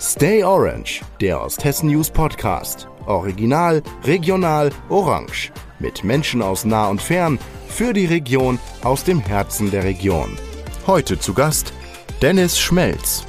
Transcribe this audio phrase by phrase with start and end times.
[0.00, 2.88] Stay Orange, der Osthessen News Podcast.
[3.04, 5.52] Original, regional, orange.
[5.78, 7.38] Mit Menschen aus nah und fern,
[7.68, 10.38] für die Region, aus dem Herzen der Region.
[10.86, 11.74] Heute zu Gast
[12.22, 13.26] Dennis Schmelz.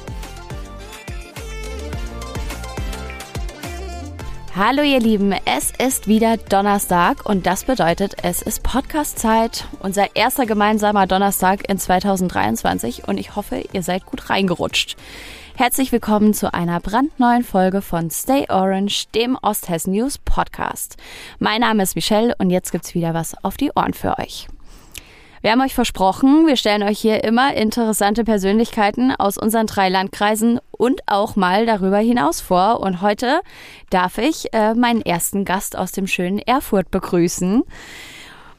[4.64, 10.46] Hallo ihr Lieben, es ist wieder Donnerstag und das bedeutet, es ist Podcast-Zeit, unser erster
[10.46, 14.96] gemeinsamer Donnerstag in 2023 und ich hoffe, ihr seid gut reingerutscht.
[15.56, 20.96] Herzlich willkommen zu einer brandneuen Folge von Stay Orange, dem Osthessen News Podcast.
[21.40, 24.46] Mein Name ist Michelle und jetzt gibt's wieder was auf die Ohren für euch.
[25.42, 30.60] Wir haben euch versprochen, wir stellen euch hier immer interessante Persönlichkeiten aus unseren drei Landkreisen
[30.70, 32.78] und auch mal darüber hinaus vor.
[32.78, 33.40] Und heute
[33.90, 37.64] darf ich äh, meinen ersten Gast aus dem schönen Erfurt begrüßen.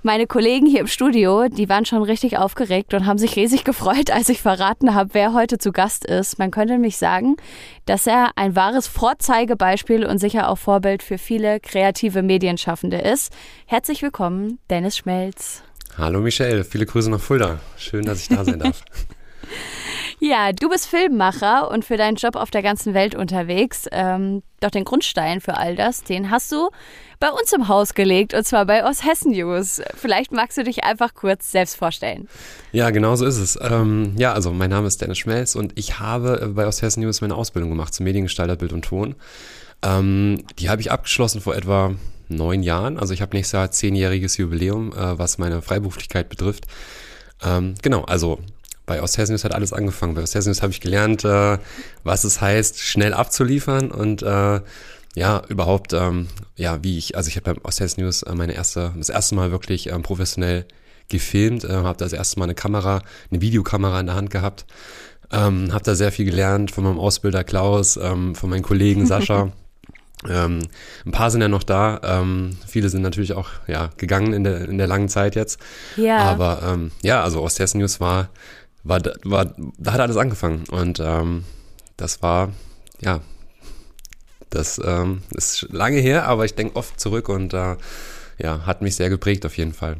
[0.01, 4.11] Meine Kollegen hier im Studio, die waren schon richtig aufgeregt und haben sich riesig gefreut,
[4.11, 6.37] als ich verraten habe, wer heute zu Gast ist.
[6.37, 7.37] Man könnte nämlich sagen,
[7.85, 13.31] dass er ein wahres Vorzeigebeispiel und sicher auch Vorbild für viele kreative Medienschaffende ist.
[13.67, 15.63] Herzlich willkommen, Dennis Schmelz.
[15.95, 17.59] Hallo Michelle, viele Grüße nach Fulda.
[17.77, 18.83] Schön, dass ich da sein darf.
[20.19, 23.85] ja, du bist Filmmacher und für deinen Job auf der ganzen Welt unterwegs.
[23.91, 26.71] Ähm, doch den Grundstein für all das, den hast du
[27.19, 29.83] bei uns im Haus gelegt und zwar bei Osthessen News.
[29.95, 32.27] Vielleicht magst du dich einfach kurz selbst vorstellen.
[32.71, 33.59] Ja, genau so ist es.
[33.61, 37.35] Ähm, ja, also mein Name ist Dennis Schmelz und ich habe bei Osthessen News meine
[37.35, 39.13] Ausbildung gemacht zum Mediengestalter Bild und Ton.
[39.83, 41.93] Ähm, die habe ich abgeschlossen vor etwa
[42.29, 42.97] neun Jahren.
[42.97, 46.65] Also ich habe nächstes Jahr zehnjähriges Jubiläum, äh, was meine Freiberuflichkeit betrifft.
[47.43, 48.39] Ähm, genau, also
[48.85, 50.15] bei Osthessen hat alles angefangen.
[50.15, 51.57] Bei Osthessen habe ich gelernt, äh,
[52.03, 54.61] was es heißt, schnell abzuliefern und äh,
[55.15, 58.93] ja, überhaupt, ähm, ja, wie ich, also ich habe beim Osthessen News äh, meine erste,
[58.97, 60.65] das erste Mal wirklich ähm, professionell
[61.09, 64.65] gefilmt, äh, habe das erste Mal eine Kamera, eine Videokamera in der Hand gehabt,
[65.31, 69.51] ähm, habe da sehr viel gelernt von meinem Ausbilder Klaus, ähm, von meinen Kollegen Sascha.
[70.29, 70.59] Ähm,
[71.05, 71.99] ein paar sind ja noch da.
[72.03, 75.59] Ähm, viele sind natürlich auch ja, gegangen in der, in der langen Zeit jetzt.
[75.95, 76.17] Ja.
[76.19, 78.29] Aber ähm, ja, also Osthessen News war,
[78.83, 80.63] war, war, da hat alles angefangen.
[80.69, 81.43] Und ähm,
[81.97, 82.51] das war,
[83.01, 83.21] ja,
[84.49, 87.75] das ähm, ist lange her, aber ich denke oft zurück und äh,
[88.37, 89.97] ja, hat mich sehr geprägt auf jeden Fall.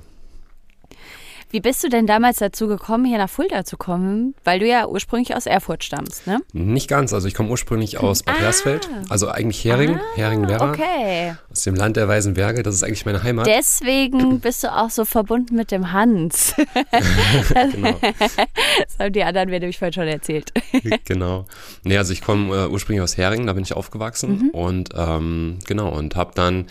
[1.54, 4.34] Wie bist du denn damals dazu gekommen, hier nach Fulda zu kommen?
[4.44, 6.40] Weil du ja ursprünglich aus Erfurt stammst, ne?
[6.52, 7.14] Nicht ganz.
[7.14, 8.42] Also ich komme ursprünglich aus Bad ah.
[8.42, 10.72] Hersfeld, also eigentlich Hering, ah, Heringen-Werra.
[10.72, 11.36] Okay.
[11.52, 12.64] Aus dem Land der Weißen Berge.
[12.64, 13.46] Das ist eigentlich meine Heimat.
[13.46, 16.56] Deswegen bist du auch so verbunden mit dem Hans.
[17.72, 18.00] genau.
[18.02, 20.52] Das haben die anderen mir nämlich vorhin schon erzählt.
[21.06, 21.46] genau.
[21.84, 24.46] Nee, also ich komme äh, ursprünglich aus Heringen, da bin ich aufgewachsen.
[24.46, 24.50] Mhm.
[24.50, 26.66] Und ähm, genau, und habe dann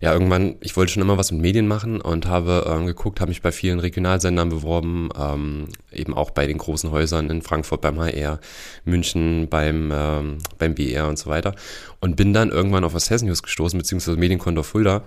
[0.00, 3.30] ja, irgendwann, ich wollte schon immer was mit Medien machen und habe ähm, geguckt, habe
[3.30, 7.98] mich bei vielen Regionalsendern beworben, ähm, eben auch bei den großen Häusern in Frankfurt beim
[7.98, 8.38] HR,
[8.84, 11.54] München beim, ähm, beim BR und so weiter.
[12.00, 15.02] Und bin dann irgendwann auf was Hessen News gestoßen, beziehungsweise Medienkonto Fulda.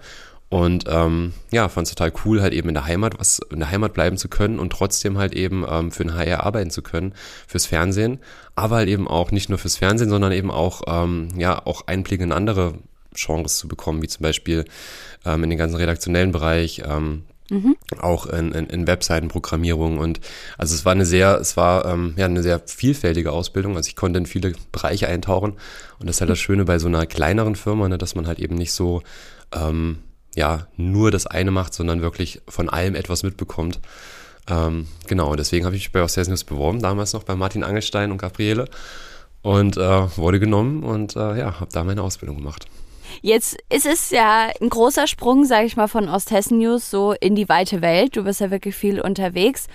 [0.49, 3.71] Und ähm, ja, fand es total cool, halt eben in der Heimat was in der
[3.71, 7.13] Heimat bleiben zu können und trotzdem halt eben ähm, für den HR arbeiten zu können,
[7.47, 8.19] fürs Fernsehen,
[8.53, 12.25] aber halt eben auch nicht nur fürs Fernsehen, sondern eben auch ähm, ja auch Einblicke
[12.25, 12.73] in andere
[13.13, 14.65] Genres zu bekommen, wie zum Beispiel
[15.25, 17.75] ähm, in den ganzen redaktionellen Bereich, ähm, mhm.
[17.99, 20.19] auch in, in, in Webseitenprogrammierung und
[20.57, 23.75] also es war eine sehr, es war ähm, ja eine sehr vielfältige Ausbildung.
[23.75, 25.53] Also ich konnte in viele Bereiche eintauchen
[25.99, 28.39] und das ist halt das Schöne bei so einer kleineren Firma, ne, dass man halt
[28.39, 29.03] eben nicht so
[29.53, 29.99] ähm,
[30.35, 33.79] ja nur das eine macht, sondern wirklich von allem etwas mitbekommt.
[34.49, 38.17] Ähm, genau, deswegen habe ich mich bei Ostesnius beworben, damals noch bei Martin Angelstein und
[38.17, 38.67] Gabriele
[39.41, 42.65] und äh, wurde genommen und äh, ja, habe da meine Ausbildung gemacht.
[43.21, 47.35] Jetzt ist es ja ein großer Sprung, sage ich mal, von Osthessen News so in
[47.35, 48.15] die weite Welt.
[48.15, 49.67] Du bist ja wirklich viel unterwegs.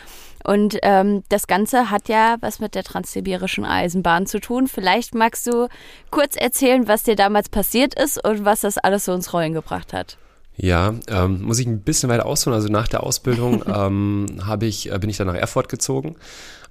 [0.44, 4.68] Und ähm, das Ganze hat ja was mit der transsibirischen Eisenbahn zu tun.
[4.68, 5.68] Vielleicht magst du
[6.10, 9.92] kurz erzählen, was dir damals passiert ist und was das alles so ins Rollen gebracht
[9.92, 10.18] hat.
[10.56, 12.54] Ja, ähm, muss ich ein bisschen weiter ausholen.
[12.54, 14.26] Also nach der Ausbildung ähm,
[14.60, 16.16] ich, äh, bin ich dann nach Erfurt gezogen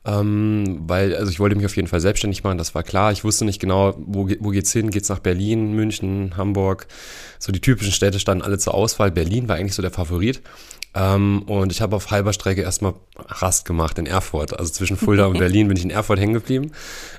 [0.05, 3.11] ähm, weil, also ich wollte mich auf jeden Fall selbstständig machen, das war klar.
[3.11, 4.91] Ich wusste nicht genau, wo, wo geht's hin?
[4.91, 6.87] Geht's nach Berlin, München, Hamburg?
[7.40, 9.11] So die typischen Städte standen alle zur Auswahl.
[9.11, 10.41] Berlin war eigentlich so der Favorit.
[10.93, 14.57] Ähm, und ich habe auf halber Strecke erstmal Rast gemacht in Erfurt.
[14.57, 16.72] Also zwischen Fulda und Berlin bin ich in Erfurt hängen geblieben,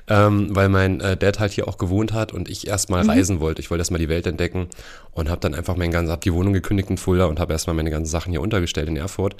[0.07, 3.09] ähm, weil mein äh, Dad halt hier auch gewohnt hat und ich erstmal mhm.
[3.09, 3.61] reisen wollte.
[3.61, 4.67] Ich wollte erstmal die Welt entdecken
[5.11, 7.75] und habe dann einfach mein ganzes, hab die Wohnung gekündigt in Fulda und habe erstmal
[7.75, 9.35] meine ganzen Sachen hier untergestellt in Erfurt.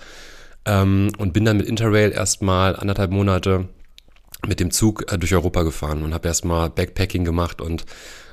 [0.68, 3.70] Ähm, und bin dann mit Interrail erstmal anderthalb Monate
[4.46, 7.86] mit dem Zug äh, durch Europa gefahren und habe erstmal Backpacking gemacht und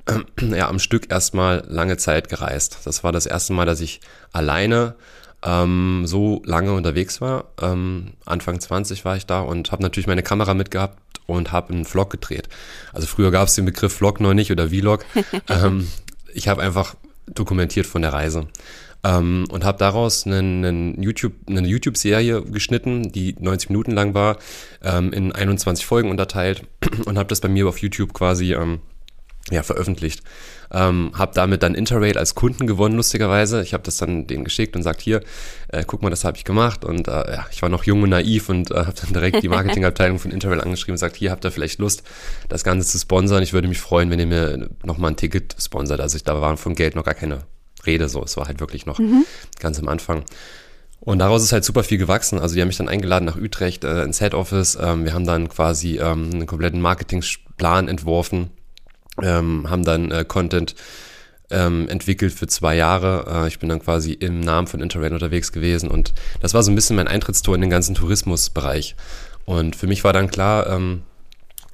[0.06, 0.18] äh,
[0.56, 2.80] ja, am Stück erstmal lange Zeit gereist.
[2.84, 4.00] Das war das erste Mal, dass ich
[4.32, 4.96] alleine
[5.44, 7.46] ähm, so lange unterwegs war.
[7.60, 11.84] Ähm, Anfang 20 war ich da und habe natürlich meine Kamera mitgehabt und habe einen
[11.84, 12.48] Vlog gedreht.
[12.92, 15.04] Also früher gab es den Begriff Vlog noch nicht oder Vlog.
[15.48, 15.88] ähm,
[16.32, 16.94] ich habe einfach
[17.26, 18.48] dokumentiert von der Reise.
[19.04, 24.38] Ähm, und habe daraus einen, einen YouTube, eine YouTube-Serie geschnitten, die 90 Minuten lang war,
[24.82, 26.62] ähm, in 21 Folgen unterteilt
[27.04, 28.80] und habe das bei mir auf YouTube quasi ähm,
[29.50, 30.22] ja, veröffentlicht.
[30.72, 33.62] Ähm, habe damit dann Interrail als Kunden gewonnen, lustigerweise.
[33.62, 35.20] Ich habe das dann denen geschickt und sagt, hier,
[35.68, 36.84] äh, guck mal, das habe ich gemacht.
[36.84, 39.48] Und äh, ja, ich war noch jung und naiv und äh, habe dann direkt die
[39.50, 42.02] Marketingabteilung von Interrail angeschrieben und sagt, hier habt ihr vielleicht Lust,
[42.48, 43.42] das Ganze zu sponsern.
[43.42, 46.00] Ich würde mich freuen, wenn ihr mir nochmal ein Ticket sponsert.
[46.00, 47.42] Also ich, da waren von Geld noch gar keine
[47.86, 48.22] Rede so.
[48.22, 49.24] Es war halt wirklich noch mhm.
[49.60, 50.24] ganz am Anfang.
[51.00, 52.38] Und daraus ist halt super viel gewachsen.
[52.38, 54.78] Also die haben mich dann eingeladen nach Utrecht äh, ins Head Office.
[54.80, 58.50] Ähm, wir haben dann quasi ähm, einen kompletten Marketingplan entworfen
[59.22, 60.74] ähm, haben dann äh, Content
[61.50, 63.44] ähm, entwickelt für zwei Jahre.
[63.44, 66.70] Äh, ich bin dann quasi im Namen von Interrail unterwegs gewesen und das war so
[66.70, 68.96] ein bisschen mein Eintrittstor in den ganzen Tourismusbereich.
[69.44, 71.02] Und für mich war dann klar, ähm,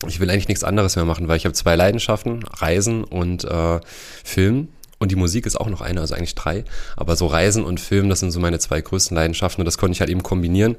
[0.06, 3.80] ich will eigentlich nichts anderes mehr machen, weil ich habe zwei Leidenschaften, Reisen und äh,
[4.24, 4.68] Film.
[5.00, 6.62] Und die Musik ist auch noch eine, also eigentlich drei.
[6.94, 9.94] Aber so Reisen und Film, das sind so meine zwei größten Leidenschaften und das konnte
[9.94, 10.76] ich halt eben kombinieren.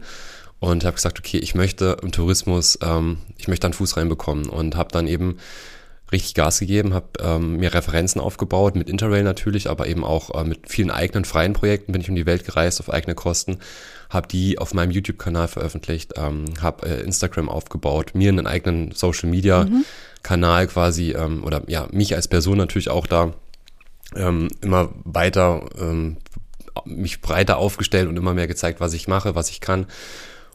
[0.60, 4.76] Und habe gesagt, okay, ich möchte im Tourismus, ähm, ich möchte einen Fuß reinbekommen und
[4.76, 5.38] habe dann eben
[6.12, 10.44] richtig Gas gegeben, habe ähm, mir Referenzen aufgebaut, mit Interrail natürlich, aber eben auch äh,
[10.44, 13.58] mit vielen eigenen freien Projekten bin ich um die Welt gereist auf eigene Kosten,
[14.12, 20.66] habe die auf meinem YouTube-Kanal veröffentlicht, ähm, habe äh, Instagram aufgebaut, mir einen eigenen Social-Media-Kanal
[20.66, 20.70] mhm.
[20.70, 23.34] quasi ähm, oder ja, mich als Person natürlich auch da
[24.16, 26.18] ähm, immer weiter ähm,
[26.86, 29.88] mich breiter aufgestellt und immer mehr gezeigt, was ich mache, was ich kann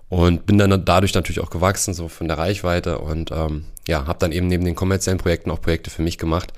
[0.08, 4.19] und bin dann dadurch natürlich auch gewachsen, so von der Reichweite und ähm, ja, habe
[4.19, 6.53] dann eben neben den kommerziellen Projekten auch Projekte für mich gemacht.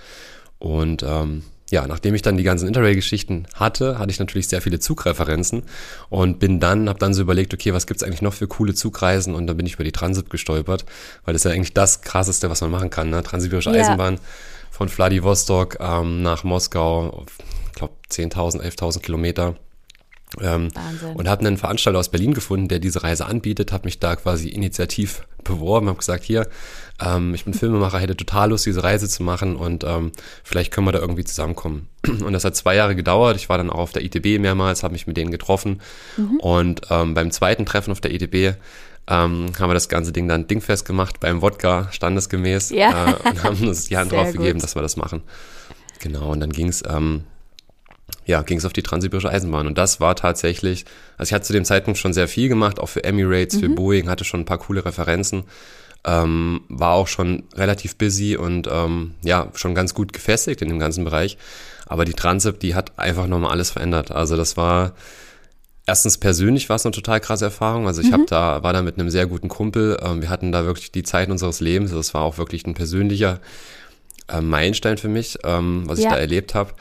[0.58, 4.80] Und ähm, ja, nachdem ich dann die ganzen Interrail-Geschichten hatte, hatte ich natürlich sehr viele
[4.80, 5.62] Zugreferenzen
[6.08, 9.34] und bin dann, habe dann so überlegt, okay, was gibt's eigentlich noch für coole Zugreisen?
[9.34, 10.84] Und dann bin ich über die Transit gestolpert,
[11.24, 13.22] weil das ist ja eigentlich das Krasseste, was man machen kann, ne?
[13.22, 14.18] Transsibirische ja.
[14.78, 17.24] Von Vladivostok ähm, nach Moskau,
[17.66, 19.56] ich glaube 10.000, 11.000 Kilometer
[20.40, 20.68] ähm,
[21.14, 24.48] und habe einen Veranstalter aus Berlin gefunden, der diese Reise anbietet, habe mich da quasi
[24.50, 26.46] initiativ beworben, habe gesagt, hier,
[27.04, 30.12] ähm, ich bin Filmemacher, hätte total Lust, diese Reise zu machen und ähm,
[30.44, 31.88] vielleicht können wir da irgendwie zusammenkommen.
[32.06, 33.36] Und das hat zwei Jahre gedauert.
[33.36, 35.80] Ich war dann auch auf der ITB mehrmals, habe mich mit denen getroffen
[36.16, 36.36] mhm.
[36.38, 38.56] und ähm, beim zweiten Treffen auf der ITB
[39.08, 43.10] ähm, haben wir das ganze Ding dann dingfest gemacht beim Wodka, standesgemäß ja.
[43.10, 45.22] äh, und haben uns die Hand drauf gegeben, dass wir das machen.
[46.00, 47.24] Genau, und dann ging es ähm,
[48.26, 49.66] ja, ging es auf die Transsibirische Eisenbahn.
[49.66, 50.84] Und das war tatsächlich,
[51.16, 53.60] also ich hatte zu dem Zeitpunkt schon sehr viel gemacht, auch für Emirates, mhm.
[53.60, 55.44] für Boeing, hatte schon ein paar coole Referenzen,
[56.04, 60.78] ähm, war auch schon relativ busy und ähm, ja, schon ganz gut gefestigt in dem
[60.78, 61.38] ganzen Bereich.
[61.86, 64.10] Aber die Transip, die hat einfach nochmal alles verändert.
[64.10, 64.92] Also das war,
[65.88, 67.86] erstens persönlich war es eine total krasse Erfahrung.
[67.86, 68.12] Also ich mhm.
[68.12, 69.98] habe da, war da mit einem sehr guten Kumpel.
[70.02, 71.90] Ähm, wir hatten da wirklich die Zeit unseres Lebens.
[71.90, 73.40] Das war auch wirklich ein persönlicher
[74.28, 76.04] äh, Meilenstein für mich, ähm, was ja.
[76.04, 76.74] ich da erlebt habe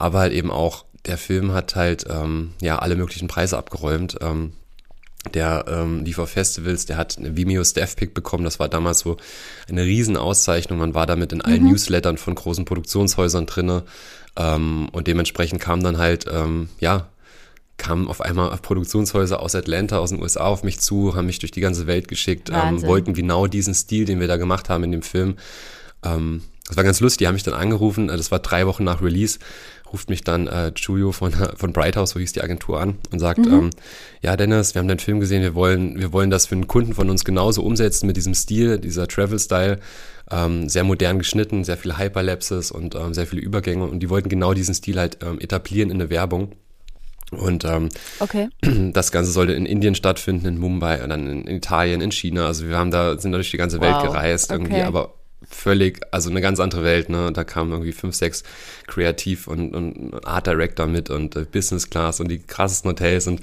[0.00, 4.16] aber halt eben auch, der Film hat halt ähm, ja alle möglichen Preise abgeräumt.
[4.22, 4.54] Ähm,
[5.34, 8.44] der ähm, lief auf Festivals, der hat eine Vimeo Staff Pick bekommen.
[8.44, 9.18] Das war damals so
[9.68, 10.78] eine Riesenauszeichnung.
[10.78, 11.72] Man war damit in allen mhm.
[11.72, 13.84] Newslettern von großen Produktionshäusern drinne.
[14.36, 17.09] Ähm, und dementsprechend kam dann halt, ähm, ja,
[17.80, 21.50] kamen auf einmal Produktionshäuser aus Atlanta, aus den USA auf mich zu, haben mich durch
[21.50, 24.92] die ganze Welt geschickt, ähm, wollten genau diesen Stil, den wir da gemacht haben in
[24.92, 25.36] dem Film.
[26.04, 29.02] Ähm, das war ganz lustig, die haben mich dann angerufen, das war drei Wochen nach
[29.02, 29.40] Release
[29.92, 33.38] ruft mich dann äh, Julio von, von Brighthouse, so hieß die Agentur an, und sagt,
[33.40, 33.52] mhm.
[33.52, 33.70] ähm,
[34.22, 36.94] ja Dennis, wir haben deinen Film gesehen, wir wollen, wir wollen das für einen Kunden
[36.94, 39.78] von uns genauso umsetzen mit diesem Stil, dieser Travel-Style,
[40.30, 44.28] ähm, sehr modern geschnitten, sehr viele Hyperlapses und ähm, sehr viele Übergänge und die wollten
[44.28, 46.52] genau diesen Stil halt ähm, etablieren in der Werbung.
[47.30, 48.48] Und ähm, okay.
[48.92, 52.46] das Ganze sollte in Indien stattfinden, in Mumbai und dann in, Italien, in China.
[52.46, 54.02] Also wir haben da, sind da durch die ganze Welt wow.
[54.04, 54.82] gereist irgendwie, okay.
[54.82, 55.14] aber
[55.50, 57.32] völlig, also eine ganz andere Welt, ne?
[57.32, 58.44] Da kamen irgendwie fünf, sechs
[58.86, 63.40] Kreativ- und, und Art Director mit und äh, Business Class und die krassesten Hotels und,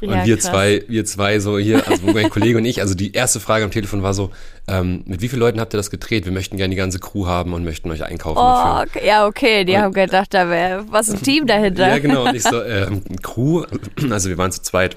[0.00, 0.46] ja, und wir krass.
[0.46, 3.70] zwei, wir zwei so hier, also mein Kollege und ich, also die erste Frage am
[3.70, 4.30] Telefon war so,
[4.68, 6.24] ähm, mit wie vielen Leuten habt ihr das gedreht?
[6.24, 8.38] Wir möchten gerne die ganze Crew haben und möchten euch einkaufen.
[8.38, 11.88] Oh, okay, ja, okay, die und, haben gedacht, da wäre was ein Team dahinter.
[11.88, 13.64] Ja, genau, und ich so, ähm, Crew,
[14.10, 14.96] also wir waren zu zweit.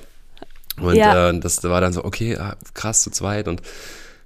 [0.79, 1.29] Und ja.
[1.29, 3.61] äh, das war dann so, okay, ah, krass, zu zweit und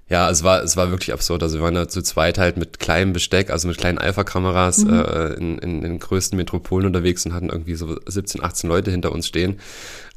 [0.08, 1.42] ja, es war, es war wirklich absurd.
[1.42, 4.94] Also wir waren da zu zweit halt mit kleinem Besteck, also mit kleinen Alpha-Kameras mhm.
[4.94, 9.10] äh, in, in, den größten Metropolen unterwegs und hatten irgendwie so 17, 18 Leute hinter
[9.10, 9.58] uns stehen.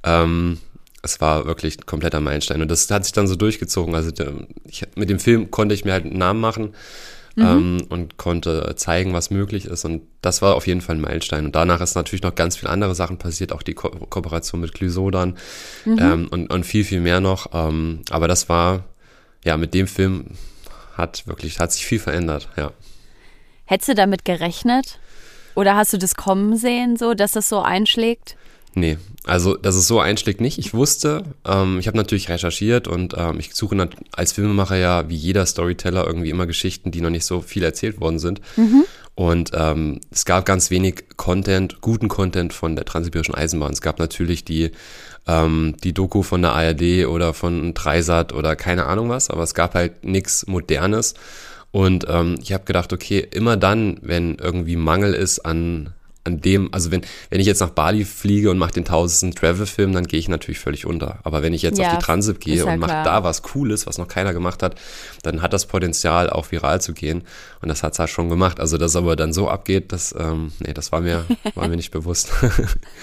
[0.04, 0.60] Ähm,
[1.02, 2.62] es war wirklich ein kompletter Meilenstein.
[2.62, 3.96] Und das hat sich dann so durchgezogen.
[3.96, 4.12] Also
[4.66, 6.76] ich, mit dem Film konnte ich mir halt einen Namen machen
[7.36, 7.44] mhm.
[7.44, 9.86] ähm, und konnte zeigen, was möglich ist.
[9.86, 11.46] Und das war auf jeden Fall ein Meilenstein.
[11.46, 14.74] Und danach ist natürlich noch ganz viele andere Sachen passiert, auch die Ko Kooperation mit
[14.74, 15.36] Glysodan
[15.86, 15.98] mhm.
[16.00, 17.48] ähm, und, und viel, viel mehr noch.
[17.54, 18.84] Ähm, aber das war
[19.44, 20.26] ja, mit dem Film
[20.94, 22.72] hat wirklich, hat sich viel verändert, ja.
[23.66, 25.00] Hättest du damit gerechnet?
[25.56, 28.36] Oder hast du das kommen sehen, so, dass das so einschlägt?
[28.76, 30.58] Nee, also dass es so einschlägt nicht.
[30.58, 35.16] Ich wusste, ähm, ich habe natürlich recherchiert und ähm, ich suche als Filmemacher ja wie
[35.16, 38.42] jeder Storyteller irgendwie immer Geschichten, die noch nicht so viel erzählt worden sind.
[38.58, 38.86] Mhm.
[39.16, 43.74] Und ähm, es gab ganz wenig Content, guten Content von der Transsibirischen Eisenbahn.
[43.74, 44.72] Es gab natürlich die,
[45.28, 49.54] ähm, die Doku von der ARD oder von Dreisat oder keine Ahnung was, aber es
[49.54, 51.14] gab halt nichts Modernes.
[51.72, 55.94] Und ähm, ich habe gedacht, okay, immer dann, wenn irgendwie Mangel ist an
[56.30, 59.94] an dem, also wenn, wenn ich jetzt nach Bali fliege und mache den tausendsten Travel-Film,
[59.94, 61.20] dann gehe ich natürlich völlig unter.
[61.24, 63.88] Aber wenn ich jetzt ja, auf die Transit gehe ja und mache da was Cooles,
[63.88, 64.76] was noch keiner gemacht hat,
[65.24, 67.24] dann hat das Potenzial, auch viral zu gehen.
[67.62, 68.60] Und das hat es halt schon gemacht.
[68.60, 71.76] Also, dass es aber dann so abgeht, das, ähm, nee, das war mir, war mir
[71.76, 72.32] nicht bewusst.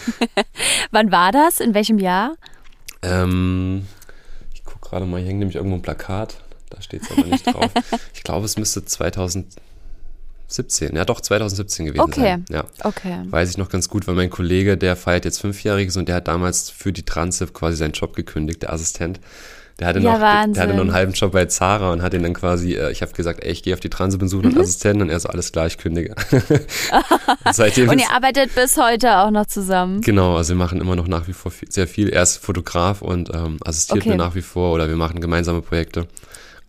[0.91, 1.61] Wann war das?
[1.61, 2.37] In welchem Jahr?
[3.03, 3.87] Ähm,
[4.55, 6.39] ich gucke gerade mal, hier hängt nämlich irgendwo ein Plakat.
[6.71, 7.71] Da steht es aber nicht drauf.
[8.15, 9.47] Ich glaube, es müsste 2000
[10.49, 12.21] 17, ja doch 2017 gewesen okay.
[12.21, 12.45] sein.
[12.51, 12.65] Ja.
[12.85, 13.19] Okay.
[13.29, 16.29] Weiß ich noch ganz gut, weil mein Kollege, der feiert jetzt Fünfjähriges und der hat
[16.29, 19.21] damals für die Transip quasi seinen Job gekündigt, der Assistent.
[19.79, 22.23] Der hatte, ja, noch, der hatte noch einen halben Job bei Zara und hat ihn
[22.23, 24.55] dann quasi, äh, ich habe gesagt, ey, ich gehe auf die Transit und suche einen
[24.55, 24.61] mhm.
[24.63, 26.15] Assistenten und er so, alles klar, ich kündige.
[26.31, 26.39] und,
[27.59, 30.01] und ihr arbeitet bis heute auch noch zusammen?
[30.01, 32.09] Genau, also wir machen immer noch nach wie vor viel, sehr viel.
[32.09, 34.11] Er ist Fotograf und ähm, assistiert okay.
[34.11, 36.07] mir nach wie vor oder wir machen gemeinsame Projekte.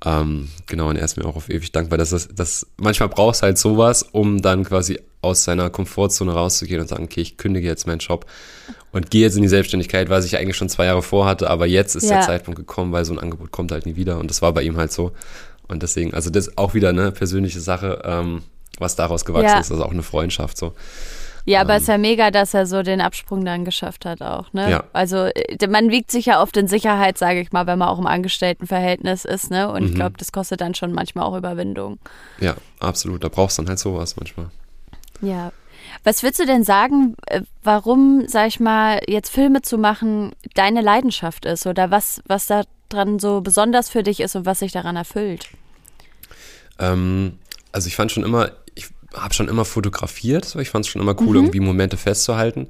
[0.05, 3.41] Ähm, genau, und er ist mir auch auf ewig dankbar, dass das, das manchmal brauchst
[3.41, 7.87] halt sowas, um dann quasi aus seiner Komfortzone rauszugehen und sagen, okay, ich kündige jetzt
[7.87, 8.27] meinen Job
[8.91, 11.95] und gehe jetzt in die Selbstständigkeit, was ich eigentlich schon zwei Jahre vorhatte, aber jetzt
[11.95, 12.17] ist ja.
[12.17, 14.61] der Zeitpunkt gekommen, weil so ein Angebot kommt halt nie wieder und das war bei
[14.61, 15.13] ihm halt so.
[15.67, 18.43] Und deswegen, also das ist auch wieder eine persönliche Sache, ähm,
[18.77, 19.59] was daraus gewachsen ja.
[19.59, 20.73] ist, also auch eine Freundschaft so.
[21.47, 24.51] Ja, aber es ist ja mega, dass er so den Absprung dann geschafft hat auch,
[24.51, 24.69] ne?
[24.69, 24.83] Ja.
[24.91, 27.99] Also äh, man wiegt sich ja oft in Sicherheit, sage ich mal, wenn man auch
[27.99, 29.71] im Angestelltenverhältnis ist, ne?
[29.71, 29.87] Und mhm.
[29.87, 31.99] ich glaube, das kostet dann schon manchmal auch Überwindung.
[32.41, 33.23] Ja, absolut.
[33.23, 34.47] Da brauchst du dann halt sowas manchmal.
[35.21, 35.53] Ja.
[36.03, 40.81] Was würdest du denn sagen, äh, warum, sag ich mal, jetzt Filme zu machen deine
[40.81, 44.73] Leidenschaft ist oder was, was da dran so besonders für dich ist und was sich
[44.73, 45.47] daran erfüllt?
[46.77, 47.39] Ähm,
[47.71, 48.51] also ich fand schon immer,
[49.13, 50.45] habe schon immer fotografiert.
[50.45, 50.59] So.
[50.59, 51.35] Ich fand es schon immer cool, mhm.
[51.35, 52.67] irgendwie Momente festzuhalten.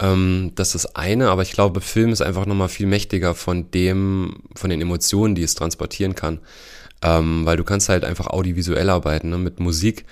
[0.00, 3.70] Ähm, das ist das eine, aber ich glaube, Film ist einfach nochmal viel mächtiger von
[3.70, 6.40] dem, von den Emotionen, die es transportieren kann.
[7.02, 9.38] Ähm, weil du kannst halt einfach audiovisuell arbeiten, ne?
[9.38, 10.06] mit Musik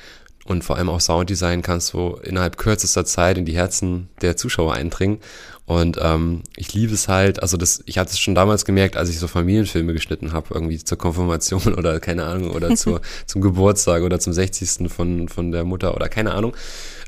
[0.45, 4.75] und vor allem auch Sounddesign kannst du innerhalb kürzester Zeit in die Herzen der Zuschauer
[4.75, 5.21] eindringen.
[5.67, 9.09] Und ähm, ich liebe es halt, also das, ich hatte es schon damals gemerkt, als
[9.09, 14.03] ich so Familienfilme geschnitten habe, irgendwie zur Konfirmation oder keine Ahnung, oder zur, zum Geburtstag
[14.03, 14.93] oder zum 60.
[14.93, 16.55] von, von der Mutter oder keine Ahnung.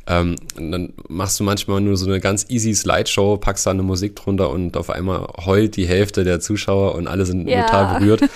[0.08, 4.14] Ähm, dann machst du manchmal nur so eine ganz easy Slideshow, packst da eine Musik
[4.14, 7.64] drunter und auf einmal heult die Hälfte der Zuschauer und alle sind ja.
[7.64, 8.22] total berührt.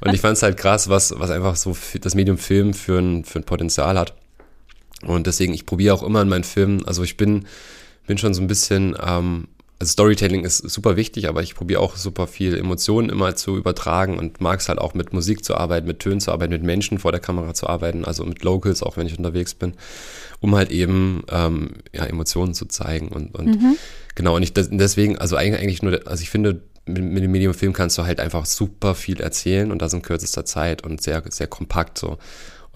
[0.00, 3.24] Und ich fand es halt krass, was, was einfach so das Medium Film für ein,
[3.24, 4.14] für ein Potenzial hat.
[5.06, 7.46] Und deswegen, ich probiere auch immer in meinen Filmen, also ich bin,
[8.06, 9.46] bin schon so ein bisschen ähm,
[9.82, 14.16] also Storytelling ist super wichtig, aber ich probiere auch super viel Emotionen immer zu übertragen
[14.16, 17.00] und mag es halt auch mit Musik zu arbeiten, mit Tönen zu arbeiten, mit Menschen
[17.00, 19.74] vor der Kamera zu arbeiten, also mit Locals, auch wenn ich unterwegs bin,
[20.38, 23.76] um halt eben ähm, ja, Emotionen zu zeigen und, und mhm.
[24.14, 27.72] genau, und ich deswegen, also eigentlich nur, also ich finde, mit, mit dem Medium Film
[27.72, 31.48] kannst du halt einfach super viel erzählen und das in kürzester Zeit und sehr, sehr
[31.48, 32.18] kompakt so.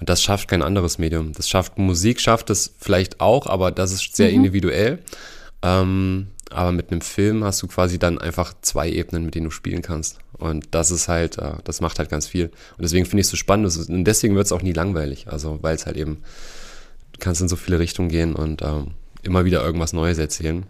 [0.01, 1.33] Und das schafft kein anderes Medium.
[1.33, 4.35] Das schafft Musik, schafft es vielleicht auch, aber das ist sehr mhm.
[4.35, 4.99] individuell.
[5.63, 9.51] Ähm, aber mit einem Film hast du quasi dann einfach zwei Ebenen, mit denen du
[9.51, 10.19] spielen kannst.
[10.33, 12.47] Und das ist halt, äh, das macht halt ganz viel.
[12.77, 13.75] Und deswegen finde ich es so spannend.
[13.89, 15.27] Und deswegen wird es auch nie langweilig.
[15.29, 16.23] Also, weil es halt eben,
[17.13, 20.67] du kannst in so viele Richtungen gehen und ähm, immer wieder irgendwas Neues erzählen.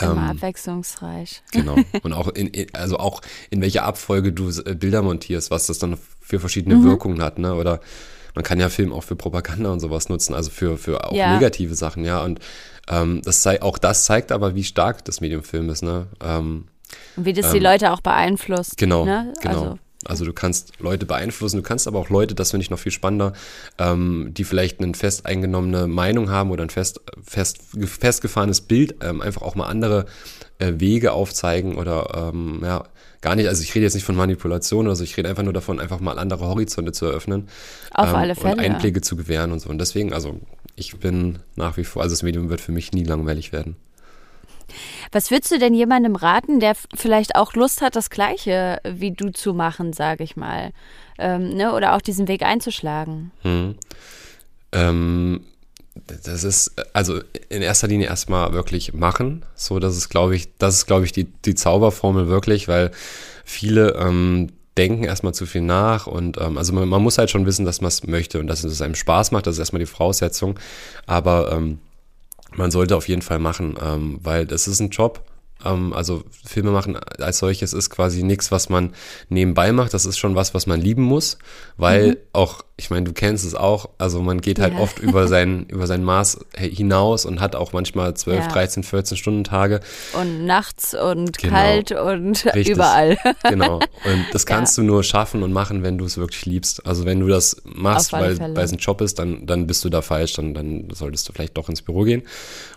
[0.00, 1.42] Immer ähm, abwechslungsreich.
[1.52, 1.76] Genau.
[2.02, 5.96] Und auch in, also auch in welcher Abfolge du äh, Bilder montierst, was das dann
[6.20, 6.84] für verschiedene mhm.
[6.84, 7.54] Wirkungen hat, ne?
[7.54, 7.80] Oder
[8.34, 11.32] man kann ja Film auch für Propaganda und sowas nutzen, also für, für auch ja.
[11.32, 12.22] negative Sachen, ja.
[12.22, 12.40] Und
[12.88, 16.06] ähm, das sei, auch das zeigt aber, wie stark das Medium Film ist, ne?
[16.22, 16.66] Ähm,
[17.16, 18.76] und wie das ähm, die Leute auch beeinflusst.
[18.78, 19.32] Genau, ne?
[19.40, 19.62] genau.
[19.62, 19.78] Also.
[20.04, 22.92] Also du kannst Leute beeinflussen, du kannst aber auch Leute, das finde ich noch viel
[22.92, 23.32] spannender,
[23.78, 29.20] ähm, die vielleicht eine fest eingenommene Meinung haben oder ein fest, fest, festgefahrenes Bild, ähm,
[29.20, 30.06] einfach auch mal andere
[30.60, 32.84] äh, Wege aufzeigen oder ähm, ja,
[33.20, 35.52] gar nicht, also ich rede jetzt nicht von Manipulation oder so, ich rede einfach nur
[35.52, 37.48] davon, einfach mal andere Horizonte zu eröffnen.
[37.92, 38.52] Auf ähm, alle Fälle.
[38.52, 39.68] Und Einblicke zu gewähren und so.
[39.68, 40.40] Und deswegen, also
[40.76, 43.76] ich bin nach wie vor, also das Medium wird für mich nie langweilig werden.
[45.12, 49.30] Was würdest du denn jemandem raten, der vielleicht auch Lust hat, das Gleiche wie du
[49.30, 50.72] zu machen, sage ich mal,
[51.18, 51.74] ähm, ne?
[51.74, 53.30] oder auch diesen Weg einzuschlagen?
[53.42, 53.74] Hm.
[54.72, 55.40] Ähm,
[56.06, 59.44] das ist also in erster Linie erstmal wirklich machen.
[59.54, 62.90] So, das ist, glaube ich, das ist, glaube ich, die, die Zauberformel wirklich, weil
[63.44, 67.46] viele ähm, denken erstmal zu viel nach und ähm, also man, man, muss halt schon
[67.46, 69.86] wissen, dass man es möchte und dass es einem Spaß macht, das ist erstmal die
[69.86, 70.58] Voraussetzung,
[71.06, 71.78] aber ähm,
[72.58, 75.24] man sollte auf jeden Fall machen, ähm, weil das ist ein Job,
[75.64, 78.94] ähm, also Filme machen als solches ist quasi nichts, was man
[79.28, 79.94] nebenbei macht.
[79.94, 81.38] Das ist schon was, was man lieben muss,
[81.76, 82.16] weil mhm.
[82.32, 84.78] auch, ich meine, du kennst es auch, also man geht halt ja.
[84.78, 88.46] oft über sein, über sein Maß hinaus und hat auch manchmal 12, ja.
[88.46, 89.80] 13, 14 Stunden Tage.
[90.12, 91.54] Und nachts und genau.
[91.54, 92.76] kalt und Richtig.
[92.76, 93.18] überall.
[93.48, 93.76] Genau.
[93.76, 94.82] Und das kannst ja.
[94.82, 96.86] du nur schaffen und machen, wenn du es wirklich liebst.
[96.86, 99.88] Also wenn du das machst, weil, weil es ein Job ist, dann, dann bist du
[99.88, 102.22] da falsch, dann, dann solltest du vielleicht doch ins Büro gehen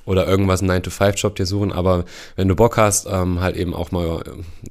[0.06, 1.72] oder irgendwas, einen 9-to-5-Job dir suchen.
[1.72, 2.06] Aber
[2.36, 4.24] wenn du Bock hast, ähm, halt eben auch mal,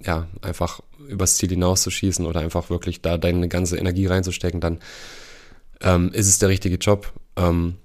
[0.04, 4.78] ja, einfach übers Ziel hinauszuschießen oder einfach wirklich da deine ganze Energie reinzustecken, dann
[5.82, 7.12] ähm, ist es der richtige Job.
[7.36, 7.76] Ähm,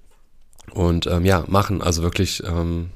[0.73, 2.89] und ähm, ja, machen, also wirklich ähm,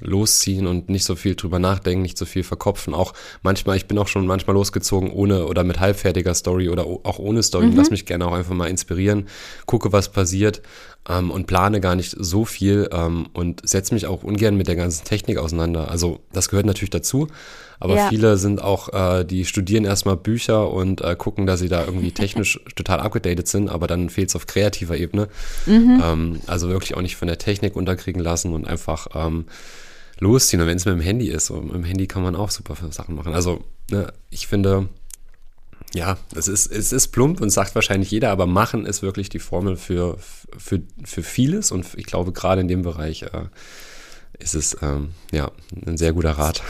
[0.00, 2.94] losziehen und nicht so viel drüber nachdenken, nicht so viel verkopfen.
[2.94, 7.18] Auch manchmal, ich bin auch schon manchmal losgezogen ohne oder mit halbfertiger Story oder auch
[7.18, 7.66] ohne Story.
[7.66, 7.76] Mhm.
[7.76, 9.28] Lass mich gerne auch einfach mal inspirieren,
[9.66, 10.62] gucke, was passiert
[11.08, 14.76] ähm, und plane gar nicht so viel ähm, und setze mich auch ungern mit der
[14.76, 15.90] ganzen Technik auseinander.
[15.90, 17.28] Also das gehört natürlich dazu.
[17.80, 18.08] Aber ja.
[18.08, 22.10] viele sind auch, äh, die studieren erstmal Bücher und äh, gucken, dass sie da irgendwie
[22.10, 25.28] technisch total abgedatet sind, aber dann fehlt es auf kreativer Ebene.
[25.66, 26.02] Mhm.
[26.04, 29.46] Ähm, also wirklich auch nicht von der Technik unterkriegen lassen und einfach ähm,
[30.18, 30.60] losziehen.
[30.60, 32.74] Und wenn es mit dem Handy ist, so, mit dem Handy kann man auch super
[32.90, 33.32] Sachen machen.
[33.32, 34.88] Also ne, ich finde,
[35.94, 39.38] ja, es ist, es ist plump und sagt wahrscheinlich jeder, aber machen ist wirklich die
[39.38, 40.18] Formel für,
[40.56, 43.46] für, für vieles und ich glaube, gerade in dem Bereich äh,
[44.38, 45.50] ist es ähm, ja
[45.86, 46.62] ein sehr guter Rat.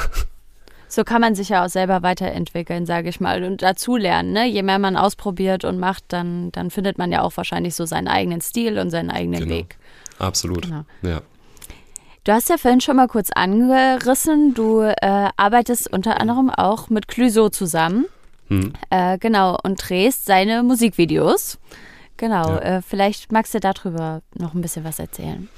[0.90, 4.32] So kann man sich ja auch selber weiterentwickeln, sage ich mal, und dazulernen.
[4.32, 4.46] Ne?
[4.46, 8.08] Je mehr man ausprobiert und macht, dann, dann findet man ja auch wahrscheinlich so seinen
[8.08, 9.54] eigenen Stil und seinen eigenen genau.
[9.54, 9.76] Weg.
[10.18, 10.84] Absolut, genau.
[11.02, 11.20] ja.
[12.24, 17.06] Du hast ja vorhin schon mal kurz angerissen, du äh, arbeitest unter anderem auch mit
[17.06, 18.06] Clüso zusammen.
[18.48, 18.72] Hm.
[18.90, 21.58] Äh, genau, und drehst seine Musikvideos.
[22.16, 22.78] Genau, ja.
[22.78, 25.48] äh, vielleicht magst du darüber noch ein bisschen was erzählen.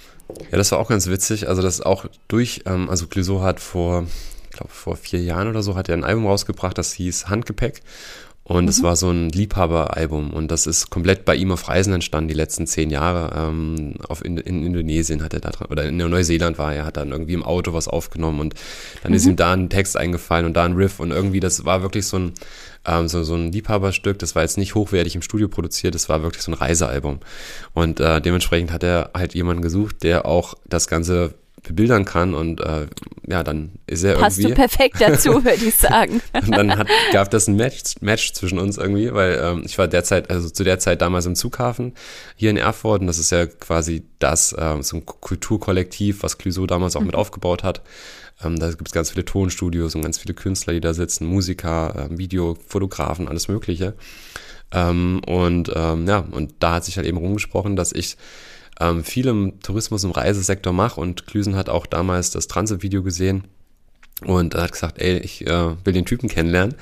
[0.51, 1.49] Ja, das war auch ganz witzig.
[1.49, 4.07] Also das auch durch, ähm, also Clüso hat vor,
[4.51, 7.83] ich glaube vor vier Jahren oder so, hat er ein Album rausgebracht, das hieß Handgepäck.
[8.51, 8.83] Und es mhm.
[8.83, 12.67] war so ein Liebhaberalbum und das ist komplett bei ihm auf Reisen entstanden, die letzten
[12.67, 13.31] zehn Jahre.
[13.37, 16.97] Ähm, auf in, in, Indonesien hat er da dran, oder in Neuseeland war er, hat
[16.97, 18.55] dann irgendwie im Auto was aufgenommen und
[19.05, 19.17] dann mhm.
[19.17, 22.07] ist ihm da ein Text eingefallen und da ein Riff und irgendwie, das war wirklich
[22.09, 22.33] so ein,
[22.87, 26.25] ähm, so, so ein Liebhaberstück, das war jetzt nicht hochwertig im Studio produziert, das war
[26.25, 27.21] wirklich so ein Reisealbum.
[27.73, 32.61] Und äh, dementsprechend hat er halt jemanden gesucht, der auch das Ganze bebildern kann und
[32.61, 32.87] äh,
[33.27, 34.55] ja, dann ist er Passt irgendwie...
[34.55, 36.21] Passt du perfekt dazu, würde ich sagen.
[36.33, 39.89] und dann hat, gab das ein Match, Match zwischen uns irgendwie, weil ähm, ich war
[39.89, 41.95] derzeit, also zu der Zeit damals im Zughafen
[42.37, 46.67] hier in Erfurt und das ist ja quasi das, ähm, so ein Kulturkollektiv, was Clüso
[46.67, 47.09] damals auch mhm.
[47.09, 47.83] mit aufgebaut hat.
[48.43, 52.09] Ähm, da gibt es ganz viele Tonstudios und ganz viele Künstler, die da sitzen, Musiker,
[52.11, 53.95] äh, Video, Fotografen, alles mögliche.
[54.73, 58.17] Ähm, und ähm, ja, und da hat sich halt eben rumgesprochen, dass ich
[58.81, 63.45] ähm, viel im Tourismus- und Reisesektor mache und Klüsen hat auch damals das Transit-Video gesehen
[64.25, 66.75] und hat gesagt, ey, ich äh, will den Typen kennenlernen.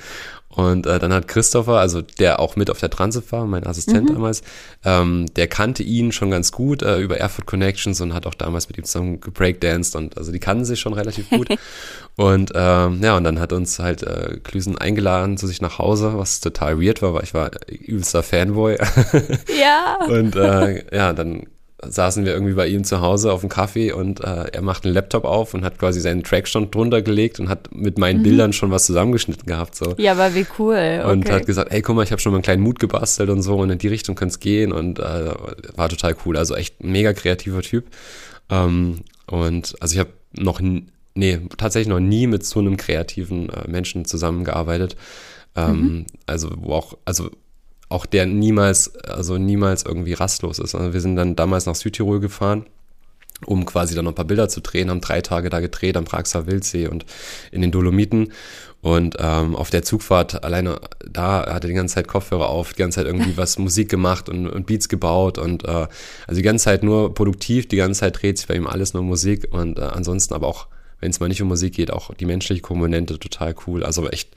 [0.49, 4.09] Und äh, dann hat Christopher, also der auch mit auf der Transit war, mein Assistent
[4.09, 4.15] mhm.
[4.15, 4.41] damals,
[4.83, 8.67] ähm, der kannte ihn schon ganz gut äh, über Erfurt Connections und hat auch damals
[8.67, 11.49] mit ihm zusammen gebreakdanced und also die kannten sich schon relativ gut.
[12.15, 16.13] und ähm, ja, und dann hat uns halt äh, Klüsen eingeladen zu sich nach Hause,
[16.15, 18.75] was total weird war, weil ich war übelster Fanboy.
[19.61, 19.99] ja.
[20.07, 21.45] und äh, ja, dann
[21.81, 24.93] saßen wir irgendwie bei ihm zu Hause auf dem Kaffee und äh, er macht einen
[24.93, 28.23] Laptop auf und hat quasi seinen Track schon drunter gelegt und hat mit meinen mhm.
[28.23, 29.75] Bildern schon was zusammengeschnitten gehabt.
[29.75, 29.95] So.
[29.97, 30.75] Ja, aber wie cool.
[30.75, 31.11] Okay.
[31.11, 33.41] Und hat gesagt, hey, guck mal, ich habe schon mal einen kleinen Mut gebastelt und
[33.41, 35.33] so und in die Richtung könnte es gehen und äh,
[35.75, 36.37] war total cool.
[36.37, 37.85] Also echt mega kreativer Typ.
[38.49, 40.59] Ähm, und also ich habe noch,
[41.15, 44.97] nee, tatsächlich noch nie mit so einem kreativen äh, Menschen zusammengearbeitet.
[45.55, 46.05] Ähm, mhm.
[46.25, 47.29] Also wo auch, also
[47.89, 50.75] auch der niemals, also niemals irgendwie rastlos ist.
[50.75, 52.65] Also wir sind dann damals nach Südtirol gefahren,
[53.45, 56.05] um quasi dann noch ein paar Bilder zu drehen, haben drei Tage da gedreht am
[56.05, 57.05] Praxer Wildsee und
[57.51, 58.31] in den Dolomiten.
[58.81, 62.79] Und ähm, auf der Zugfahrt alleine da hat er die ganze Zeit Kopfhörer auf, die
[62.79, 65.87] ganze Zeit irgendwie was Musik gemacht und, und Beats gebaut und äh,
[66.27, 69.03] also die ganze Zeit nur produktiv, die ganze Zeit dreht sich bei ihm alles nur
[69.03, 70.67] Musik und äh, ansonsten aber auch,
[71.01, 73.83] wenn es mal nicht um Musik geht, auch die menschliche Komponente total cool.
[73.83, 74.29] Also echt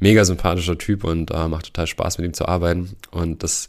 [0.00, 2.96] mega sympathischer Typ und äh, macht total Spaß mit ihm zu arbeiten.
[3.10, 3.68] Und das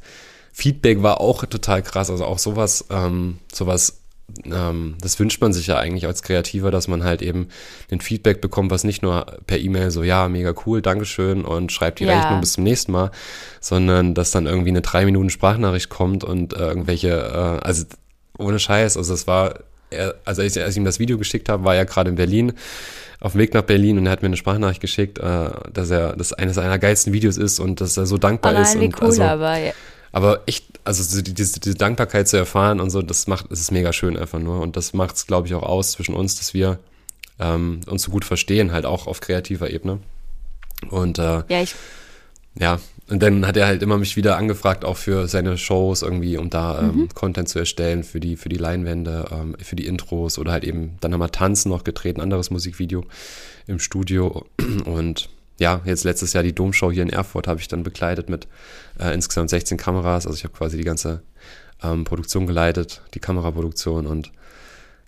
[0.51, 2.09] Feedback war auch total krass.
[2.09, 4.01] Also auch sowas, ähm, sowas,
[4.45, 7.47] ähm, das wünscht man sich ja eigentlich als Kreativer, dass man halt eben
[7.91, 11.99] ein Feedback bekommt, was nicht nur per E-Mail so, ja, mega cool, Dankeschön und schreibt
[11.99, 12.19] die ja.
[12.19, 13.11] Rechnung bis zum nächsten Mal,
[13.61, 17.85] sondern dass dann irgendwie eine drei Minuten Sprachnachricht kommt und äh, irgendwelche, äh, also
[18.37, 21.75] ohne Scheiß, also es war er, also als ich ihm das Video geschickt habe, war
[21.75, 22.53] er gerade in Berlin,
[23.19, 26.15] auf dem Weg nach Berlin und er hat mir eine Sprachnachricht geschickt, äh, dass er
[26.15, 28.79] das eines seiner geilsten Videos ist und dass er so dankbar Allein ist.
[28.79, 29.71] wie und cool, also, aber ja.
[30.11, 33.59] aber echt, also so die- diese, diese Dankbarkeit zu erfahren und so, das macht, es
[33.59, 34.61] ist mega schön einfach nur.
[34.61, 36.79] Und das macht es, glaube ich, auch aus zwischen uns, dass wir
[37.39, 39.99] ähm, uns so gut verstehen, halt auch auf kreativer Ebene.
[40.91, 41.73] Und äh, ja, ich
[42.59, 46.37] ja, und dann hat er halt immer mich wieder angefragt, auch für seine Shows irgendwie,
[46.37, 47.01] um da Mhm.
[47.01, 50.65] ähm, Content zu erstellen für die, für die Leinwände, ähm, für die Intros oder halt
[50.65, 53.05] eben, dann haben wir Tanzen noch gedreht, ein anderes Musikvideo
[53.65, 54.45] im Studio.
[54.85, 58.47] Und ja, jetzt letztes Jahr die Domshow hier in Erfurt habe ich dann begleitet mit
[58.99, 60.27] äh, insgesamt 16 Kameras.
[60.27, 61.21] Also ich habe quasi die ganze
[61.81, 64.31] ähm, Produktion geleitet, die Kameraproduktion und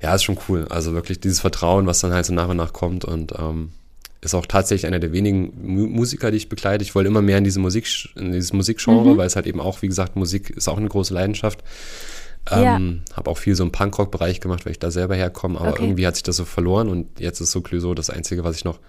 [0.01, 0.65] ja, ist schon cool.
[0.69, 3.73] Also wirklich dieses Vertrauen, was dann halt so nach und nach kommt und ähm,
[4.21, 6.83] ist auch tatsächlich einer der wenigen Mu Musiker, die ich begleite.
[6.83, 9.81] Ich wollte immer mehr in diese Musik, in dieses Musikgenre, weil es halt eben auch,
[9.81, 11.63] wie gesagt, Musik ist auch eine große Leidenschaft.
[12.51, 15.83] Ähm, Habe auch viel so im Punkrock-Bereich gemacht, weil ich da selber herkomme, aber Okay.
[15.83, 18.65] irgendwie hat sich das so verloren und jetzt ist so Clueso das Einzige, was ich
[18.65, 18.79] noch,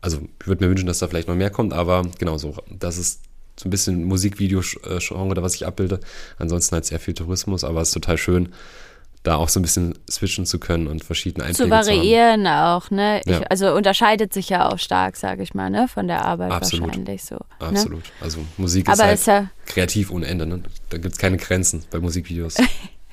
[0.00, 2.98] also ich würde mir wünschen, dass da vielleicht noch mehr kommt, aber genau so, das
[2.98, 3.22] ist
[3.58, 6.00] so ein bisschen Musikvideo-Genre, da was ich abbilde.
[6.38, 8.50] Ansonsten halt sehr viel Tourismus, aber es ist total schön,
[9.22, 13.20] da auch so ein bisschen switchen zu können und verschiedene Einflüsse zu variieren auch, ne?
[13.24, 13.42] Ich, Ja.
[13.50, 15.88] Also unterscheidet sich ja auch stark, sage ich mal, ne?
[15.88, 16.88] Von der Arbeit Absolut.
[16.88, 17.34] wahrscheinlich so.
[17.34, 17.66] Ne?
[17.66, 18.04] Absolut.
[18.20, 20.46] Also Musik ist halt ist ja, kreativ ohne Ende.
[20.46, 20.62] Ne?
[20.88, 22.56] Da gibt es keine Grenzen bei Musikvideos.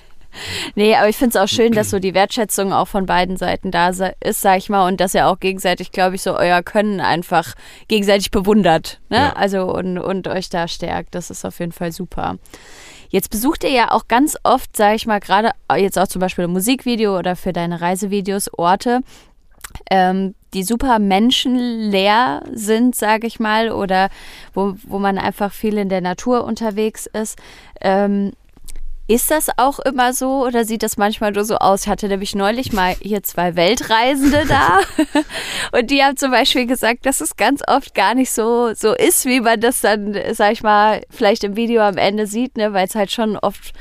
[0.76, 3.72] nee, aber ich finde es auch schön, dass so die Wertschätzung auch von beiden Seiten
[3.72, 7.02] da ist, sag ich mal, und dass ihr auch gegenseitig, glaube ich, so euer Können
[7.02, 7.54] einfach
[7.90, 9.18] gegenseitig bewundert, ne?
[9.18, 9.34] Ja.
[9.34, 11.16] Also und, und euch da stärkt.
[11.16, 12.38] Das ist auf jeden Fall super.
[13.10, 16.46] Jetzt besucht ihr ja auch ganz oft, sage ich mal, gerade jetzt auch zum Beispiel
[16.46, 19.02] ein Musikvideo oder für deine Reisevideos Orte,
[19.90, 24.10] ähm, die super menschenleer sind, sage ich mal, oder
[24.54, 27.38] wo, wo man einfach viel in der Natur unterwegs ist.
[27.82, 28.32] Ähm,
[29.08, 31.84] ist das auch immer so oder sieht das manchmal nur so aus?
[31.84, 34.80] Ich hatte nämlich neulich mal hier zwei Weltreisende da
[35.78, 39.26] und die haben zum Beispiel gesagt, dass es ganz oft gar nicht so, so ist,
[39.26, 42.74] wie man das dann, sag ich mal, vielleicht im Video am Ende sieht, ne?
[42.74, 43.74] weil es halt schon oft,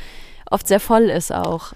[0.51, 1.73] oft sehr voll ist auch.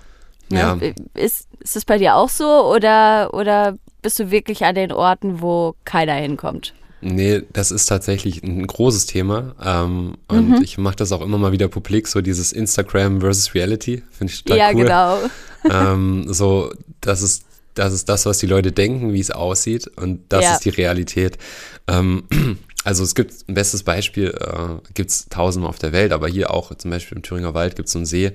[0.48, 0.58] Ne?
[0.58, 0.78] Ja.
[1.20, 5.42] Ist, ist das bei dir auch so oder, oder bist du wirklich an den Orten,
[5.42, 6.74] wo keiner hinkommt?
[7.00, 9.54] Nee, das ist tatsächlich ein großes Thema.
[9.62, 10.62] Ähm, und Mhm.
[10.62, 14.02] ich mache das auch immer mal wieder publik, so dieses Instagram versus Reality.
[14.10, 14.82] Finde ich total ja, cool.
[14.84, 15.18] genau.
[15.70, 19.86] ähm, so, das ist, das ist das, was die Leute denken, wie es aussieht.
[19.96, 20.52] Und das Ja.
[20.54, 21.38] ist die Realität.
[21.86, 22.24] Ähm,
[22.84, 26.50] also es gibt ein bestes Beispiel, äh, gibt es tausendmal auf der Welt, aber hier
[26.52, 28.32] auch zum Beispiel im Thüringer Wald gibt es so einen See.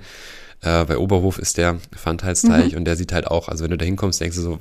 [0.62, 2.78] Äh, bei Oberhof ist der Pfandhalsteich Mhm.
[2.80, 4.60] und der sieht halt auch, also wenn du da hinkommst, denkst du so,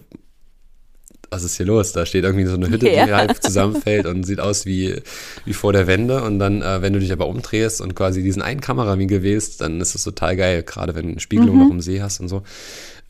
[1.35, 1.93] was ist hier los?
[1.93, 3.07] Da steht irgendwie so eine Hütte, Ja.
[3.07, 5.01] die halb zusammenfällt und sieht aus wie,
[5.45, 6.23] wie vor der Wende.
[6.23, 9.81] Und dann, äh, wenn du dich aber umdrehst und quasi diesen einen Kamerawinkel wählst, dann
[9.81, 12.43] ist es total geil, gerade wenn du eine Spiegelung noch im See hast und so.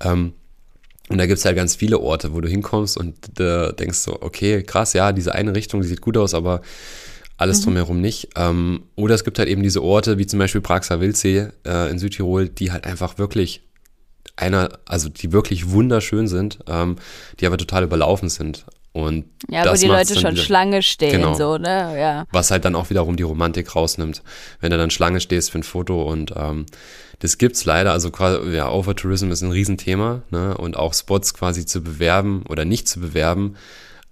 [0.03, 0.33] Ähm,
[1.11, 4.63] und da gibt's halt ganz viele Orte, wo du hinkommst und äh, denkst so, okay,
[4.63, 6.63] krass, ja, diese eine Richtung, die sieht gut aus, aber
[7.37, 8.29] alles drumherum nicht.
[8.37, 11.99] Ähm, oder es gibt halt eben diese Orte, wie zum Beispiel Praxer Wildsee äh, in
[11.99, 13.61] Südtirol, die halt einfach wirklich
[14.37, 16.97] einer, also die wirklich wunderschön sind, ähm,
[17.41, 18.65] die aber total überlaufen sind.
[18.93, 21.35] Und Ja, wo das die macht's Leute schon wieder- Schlange stehen, Genau.
[21.35, 21.99] so, ne?
[21.99, 22.27] Ja.
[22.31, 24.23] was halt dann auch wiederum die Romantik rausnimmt.
[24.61, 26.67] Wenn du dann Schlange stehst für ein Foto und ähm,
[27.19, 30.57] das gibt's leider, also quasi, ja, Overtourism ist ein Riesenthema, ne?
[30.57, 33.57] Und auch Spots quasi zu bewerben oder nicht zu bewerben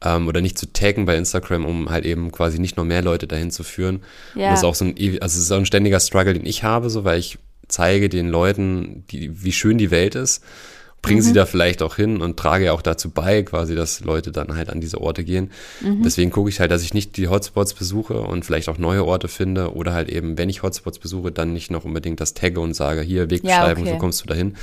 [0.05, 3.29] ähm, oder nicht zu taggen bei Instagram, um halt eben quasi nicht noch mehr Leute
[3.29, 4.03] dahin zu führen.
[4.35, 4.47] Ja.
[4.47, 6.65] Und das ist auch so ein, also es ist auch ein ständiger Struggle, den ich
[6.65, 7.39] habe, so weil ich
[7.73, 10.43] zeige den Leuten, die, wie schön die Welt ist,
[11.01, 11.25] bringe Mhm.
[11.25, 14.55] sie da vielleicht auch hin und trage ja auch dazu bei, quasi, dass Leute dann
[14.55, 15.51] halt an diese Orte gehen.
[15.81, 16.03] Mhm.
[16.05, 19.27] Deswegen gucke ich halt, dass ich nicht die Hotspots besuche und vielleicht auch neue Orte
[19.27, 22.75] finde oder halt eben, wenn ich Hotspots besuche, dann nicht noch unbedingt das tagge und
[22.75, 23.93] sage, hier Wegbeschreibung, okay.
[23.93, 23.97] Mhm.
[23.97, 24.55] so kommst du dahin.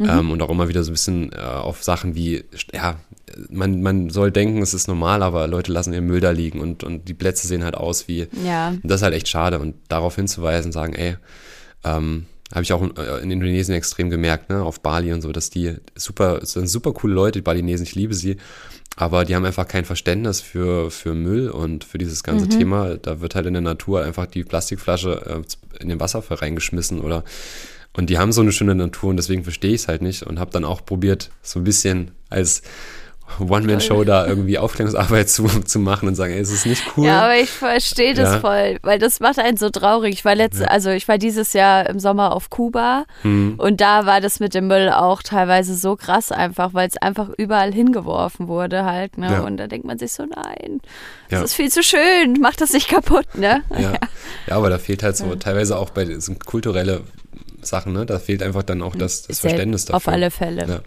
[0.00, 2.96] Ähm, und auch immer wieder so ein bisschen äh, auf Sachen wie, ja,
[3.50, 6.84] man, man soll denken, es ist normal, aber Leute lassen ihren Müll da liegen und,
[6.84, 8.72] und die Plätze sehen halt aus wie, Ja.
[8.82, 9.58] das ist halt echt schade.
[9.58, 11.16] Und darauf hinzuweisen, sagen, ey,
[11.84, 15.32] ähm, habe ich auch in, äh, in Indonesien extrem gemerkt, ne, auf Bali und so,
[15.32, 18.36] dass die super, sind super coole Leute, die Balinesen, ich liebe sie,
[18.96, 22.96] aber die haben einfach kein Verständnis für, für Müll und für dieses ganze Thema.
[22.96, 27.24] Da wird halt in der Natur einfach die Plastikflasche äh, in den Wasserfall reingeschmissen oder
[27.92, 30.38] und die haben so eine schöne Natur und deswegen verstehe ich es halt nicht und
[30.38, 32.62] habe dann auch probiert, so ein bisschen als
[33.38, 37.06] One-Man-Show da irgendwie Aufklärungsarbeit zu, zu machen und sagen, ey, es ist nicht cool.
[37.06, 38.40] Ja, aber ich verstehe das Ja.
[38.40, 40.12] voll, weil das macht einen so traurig.
[40.14, 43.54] Ich war letzt, also ich war dieses Jahr im Sommer auf Kuba Hm.
[43.58, 47.28] und da war das mit dem Müll auch teilweise so krass einfach, weil es einfach
[47.38, 49.30] überall hingeworfen wurde halt, ne?
[49.30, 49.40] Ja.
[49.40, 50.80] Und da denkt man sich so, nein,
[51.30, 51.40] Ja.
[51.40, 53.62] das ist viel zu schön, mach das nicht kaputt, ne?
[53.78, 53.92] Ja.
[54.48, 57.02] ja, aber da fehlt halt so teilweise auch bei so kulturelle
[57.62, 58.06] Sachen, ne?
[58.06, 59.96] Da fehlt einfach dann auch das, das Sehr- Verständnis dafür.
[59.96, 60.82] Auf alle Fälle.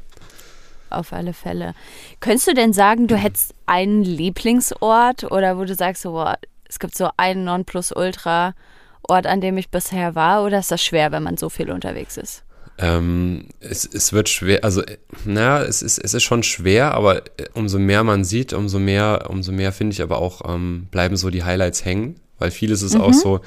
[0.94, 1.74] Auf alle Fälle.
[2.20, 6.26] Könntest du denn sagen, du hättest einen Lieblingsort oder wo du sagst, so,
[6.68, 11.24] es gibt so einen Nonplusultra-Ort, an dem ich bisher war, oder ist das schwer, wenn
[11.24, 12.44] man so viel unterwegs ist?
[12.80, 14.82] Ähm, es, es wird schwer, also
[15.26, 19.28] naja, es ist, es ist schon schwer, aber äh, umso mehr man sieht, umso mehr,
[19.30, 22.96] umso mehr finde ich aber auch, ähm, bleiben so die Highlights hängen, weil vieles ist
[22.96, 23.02] mhm.
[23.02, 23.42] auch so,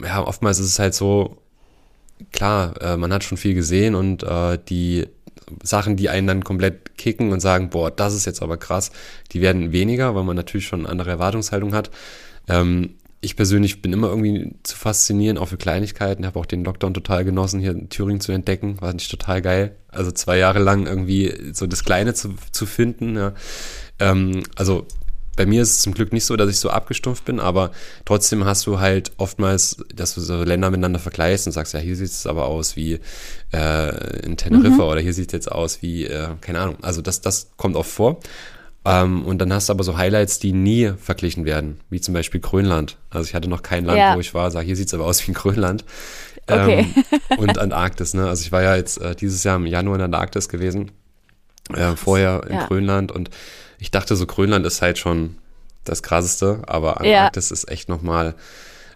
[0.00, 1.38] ja, oftmals ist es halt so,
[2.30, 5.08] klar, äh, man hat schon viel gesehen und äh, die
[5.62, 8.90] Sachen, die einen dann komplett kicken und sagen, boah, das ist jetzt aber krass,
[9.32, 11.90] die werden weniger, weil man natürlich schon eine andere Erwartungshaltung hat.
[12.48, 16.26] Ähm, ich persönlich bin immer irgendwie zu faszinieren, auch für Kleinigkeiten.
[16.26, 18.80] Habe auch den Lockdown total genossen, hier in Thüringen zu entdecken.
[18.80, 19.76] War nicht total geil.
[19.88, 23.14] Also zwei Jahre lang irgendwie so das Kleine zu, zu finden.
[23.16, 23.32] Ja.
[24.00, 24.88] Ähm, also
[25.36, 27.72] bei mir ist es zum Glück nicht so, dass ich so abgestumpft bin, aber
[28.04, 31.96] trotzdem hast du halt oftmals, dass du so Länder miteinander vergleichst und sagst, ja, hier
[31.96, 33.00] sieht es aber aus wie
[33.52, 34.90] äh, in Teneriffa mhm.
[34.90, 36.76] oder hier sieht es jetzt aus wie, äh, keine Ahnung.
[36.82, 38.20] Also das, das kommt oft vor.
[38.84, 42.40] Ähm, und dann hast du aber so Highlights, die nie verglichen werden, wie zum Beispiel
[42.40, 42.98] Grönland.
[43.10, 44.16] Also ich hatte noch kein Land, ja.
[44.16, 45.84] wo ich war, sag, hier sieht's aber aus wie in Grönland.
[46.46, 46.86] Okay.
[47.30, 48.28] Ähm, und Antarktis, ne?
[48.28, 50.90] Also ich war ja jetzt äh, dieses Jahr im Januar in Antarktis gewesen,
[51.74, 52.66] äh, vorher in ja.
[52.66, 53.30] Grönland und
[53.78, 55.38] ich dachte so, Grönland ist halt schon
[55.84, 57.54] das krasseste, aber Antarktis ja.
[57.54, 58.34] ist echt nochmal,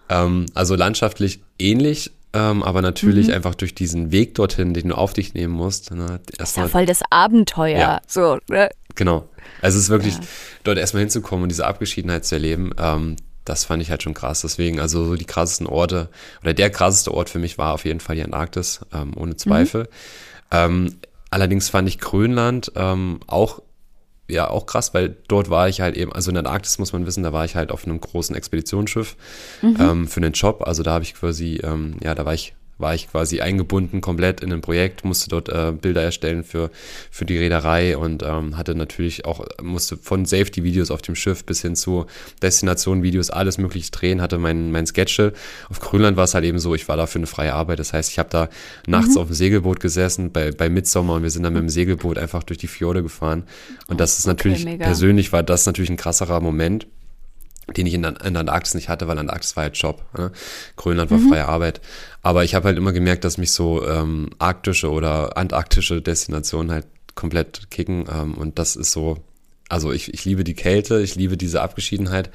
[0.08, 3.34] ähm, also landschaftlich ähnlich, ähm, aber natürlich mhm.
[3.34, 5.90] einfach durch diesen Weg dorthin, den du auf dich nehmen musst.
[5.90, 7.78] Ne, das ist ja voll das Abenteuer.
[7.78, 8.00] Ja.
[8.06, 8.70] So, ne?
[8.94, 9.28] Genau.
[9.62, 10.20] Also es ist wirklich, ja.
[10.64, 14.42] dort erstmal hinzukommen und diese Abgeschiedenheit zu erleben, ähm, das fand ich halt schon krass.
[14.42, 16.08] Deswegen, also so die krassesten Orte,
[16.42, 19.82] oder der krasseste Ort für mich war auf jeden Fall die Antarktis, ähm, ohne Zweifel.
[19.82, 19.88] Mhm.
[20.50, 20.94] Ähm,
[21.36, 23.60] allerdings fand ich Grönland ähm, auch
[24.26, 27.06] ja auch krass, weil dort war ich halt eben, also in der Antarktis muss man
[27.06, 29.16] wissen, da war ich halt auf einem großen Expeditionsschiff
[29.60, 29.76] mhm.
[29.78, 30.62] ähm, für einen Job.
[30.66, 34.40] Also da habe ich quasi, ähm, ja, da war ich war ich quasi eingebunden komplett
[34.40, 36.70] in ein Projekt, musste dort äh, Bilder erstellen für,
[37.10, 41.62] für die Reederei und ähm, hatte natürlich auch, musste von Safety-Videos auf dem Schiff bis
[41.62, 42.06] hin zu
[42.42, 45.32] Destination-Videos alles mögliche drehen, hatte mein, mein Sketche.
[45.70, 47.78] Auf Grönland war es halt eben so, ich war da für eine freie Arbeit.
[47.78, 48.48] Das heißt, ich habe da
[48.86, 49.22] nachts mhm.
[49.22, 52.42] auf dem Segelboot gesessen bei, bei Midsommer und wir sind dann mit dem Segelboot einfach
[52.42, 53.44] durch die Fjorde gefahren.
[53.86, 56.86] Und das ist natürlich, okay, persönlich war das natürlich ein krasserer Moment
[57.74, 60.04] den ich in, in der Antarktis nicht hatte, weil Antarktis war halt Job.
[60.16, 60.30] Ne?
[60.76, 61.28] Grönland war mhm.
[61.28, 61.80] freie Arbeit.
[62.22, 66.86] Aber ich habe halt immer gemerkt, dass mich so ähm, arktische oder antarktische Destinationen halt
[67.14, 68.06] komplett kicken.
[68.12, 69.18] Ähm, und das ist so,
[69.68, 72.30] also ich, ich liebe die Kälte, ich liebe diese Abgeschiedenheit.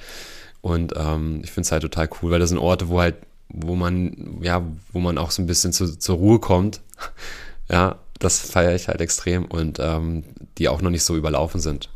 [0.59, 3.15] Und ähm, ich finde es halt total cool, weil das sind Orte, wo halt,
[3.49, 6.81] wo man, ja, wo man auch so ein bisschen zu, zur Ruhe kommt.
[7.69, 10.23] ja, das feiere ich halt extrem und ähm,
[10.57, 11.89] die auch noch nicht so überlaufen sind.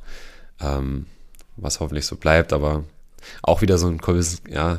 [0.60, 1.06] Ähm,
[1.58, 2.84] was hoffentlich so bleibt, aber
[3.42, 4.78] auch wieder so ein cooles, ja,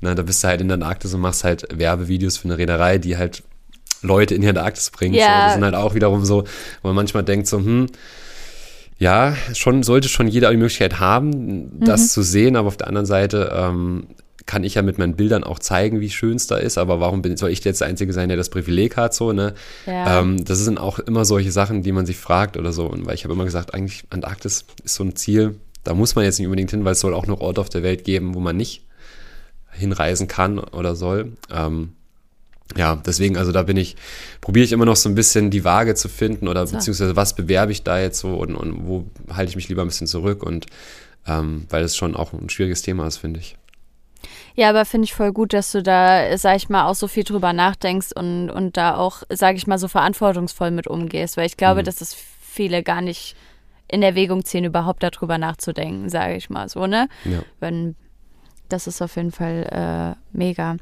[0.00, 2.98] na, da bist du halt in der Antarktis und machst halt Werbevideos für eine Reederei,
[2.98, 3.42] die halt
[4.02, 5.14] Leute in die Antarktis bringt.
[5.14, 5.24] Ja.
[5.24, 6.44] So, das sind halt auch wiederum so,
[6.82, 7.86] wo man manchmal denkt so, hm,
[8.98, 12.08] ja, schon sollte schon jeder die Möglichkeit haben, das mhm.
[12.08, 14.08] zu sehen, aber auf der anderen Seite ähm,
[14.48, 17.22] kann ich ja mit meinen Bildern auch zeigen, wie schön es da ist, aber warum
[17.22, 19.54] bin, soll ich jetzt der Einzige sein, der das Privileg hat, so, ne?
[19.86, 20.20] Ja.
[20.20, 22.86] Ähm, das sind auch immer solche Sachen, die man sich fragt oder so.
[22.86, 25.56] Und weil ich habe immer gesagt, eigentlich Antarktis ist so ein Ziel,
[25.88, 27.82] da muss man jetzt nicht unbedingt hin, weil es soll auch noch Orte auf der
[27.82, 28.82] Welt geben, wo man nicht
[29.72, 31.32] hinreisen kann oder soll.
[31.50, 31.94] Ähm,
[32.76, 33.96] ja, deswegen, also da bin ich,
[34.42, 36.76] probiere ich immer noch so ein bisschen die Waage zu finden oder so.
[36.76, 39.88] beziehungsweise was bewerbe ich da jetzt so und, und wo halte ich mich lieber ein
[39.88, 40.66] bisschen zurück und
[41.26, 43.56] ähm, weil es schon auch ein schwieriges Thema ist, finde ich.
[44.56, 47.24] Ja, aber finde ich voll gut, dass du da, sag ich mal, auch so viel
[47.24, 51.56] drüber nachdenkst und, und da auch, sag ich mal, so verantwortungsvoll mit umgehst, weil ich
[51.56, 51.86] glaube, mhm.
[51.86, 53.36] dass das viele gar nicht
[53.88, 57.08] in Erwägung ziehen, überhaupt darüber nachzudenken, sage ich mal so, ne?
[57.24, 57.40] Ja.
[57.60, 57.96] Wenn,
[58.68, 60.76] das ist auf jeden Fall äh, mega.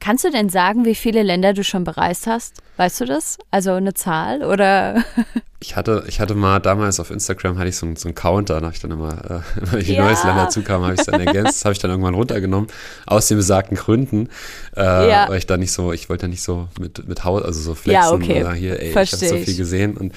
[0.00, 2.60] Kannst du denn sagen, wie viele Länder du schon bereist hast?
[2.76, 3.38] Weißt du das?
[3.50, 5.02] Also eine Zahl oder?
[5.60, 8.66] ich hatte, ich hatte mal damals auf Instagram hatte ich so, so einen Counter, da
[8.66, 9.40] habe ich dann immer, äh,
[9.72, 10.04] wenn ich ja.
[10.04, 12.68] neues Land dazu kam, habe ich es dann ergänzt, das habe ich dann irgendwann runtergenommen,
[13.06, 14.28] aus den besagten Gründen,
[14.76, 15.26] äh, ja.
[15.28, 17.74] weil ich da nicht so, ich wollte da nicht so mit, mit Haut, also so
[17.74, 18.42] flexen ja, okay.
[18.42, 20.12] oder hier, ey, Versteh ich habe so viel gesehen und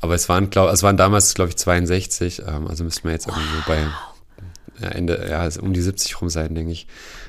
[0.00, 2.42] aber es waren, glaube es waren damals, glaube ich, 62.
[2.46, 3.36] Ähm, also müssten wir jetzt wow.
[3.36, 3.86] irgendwo bei
[4.80, 6.86] ja, Ende, ja, um die 70 rum sein, denke ich.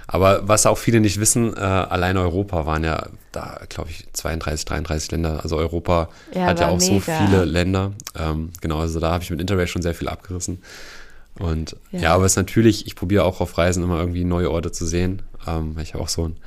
[0.07, 4.65] Aber was auch viele nicht wissen, äh, allein Europa waren ja da, glaube ich, 32,
[4.65, 5.39] 33 Länder.
[5.43, 6.99] Also Europa ja, hat ja auch mega.
[6.99, 7.93] so viele Länder.
[8.17, 10.63] Ähm, genau, also da habe ich mit Interrail schon sehr viel abgerissen.
[11.37, 14.51] Und ja, ja aber es ist natürlich, ich probiere auch auf Reisen immer irgendwie neue
[14.51, 15.21] Orte zu sehen.
[15.47, 16.37] Ähm, ich habe auch so ein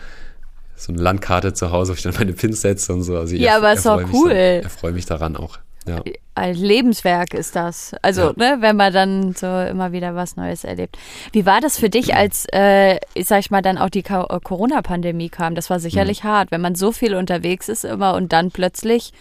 [0.75, 3.17] so eine Landkarte zu Hause, wo ich dann meine Pins setze und so.
[3.17, 4.63] Also ja, aber ist auch cool.
[4.65, 5.59] Ich freue mich daran auch.
[5.87, 6.03] Ja.
[6.35, 7.95] Ein Lebenswerk ist das.
[8.03, 8.33] Also, ja.
[8.37, 10.97] ne, wenn man dann so immer wieder was Neues erlebt.
[11.33, 15.29] Wie war das für dich, als, äh, sag ich mal, dann auch die äh, Corona-Pandemie
[15.29, 15.55] kam?
[15.55, 16.29] Das war sicherlich mhm.
[16.29, 19.13] hart, wenn man so viel unterwegs ist immer und dann plötzlich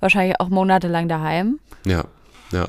[0.00, 1.60] wahrscheinlich auch monatelang daheim.
[1.86, 2.04] Ja,
[2.50, 2.68] ja.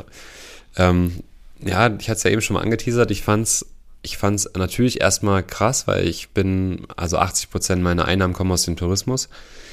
[0.78, 1.24] Ähm,
[1.60, 3.12] ja, ich hatte es ja eben schon mal angeteasert.
[3.12, 3.66] Ich fand's,
[4.04, 8.64] ich fand's natürlich erstmal krass, weil ich bin, also 80 Prozent meiner Einnahmen kommen aus
[8.64, 9.30] dem Tourismus.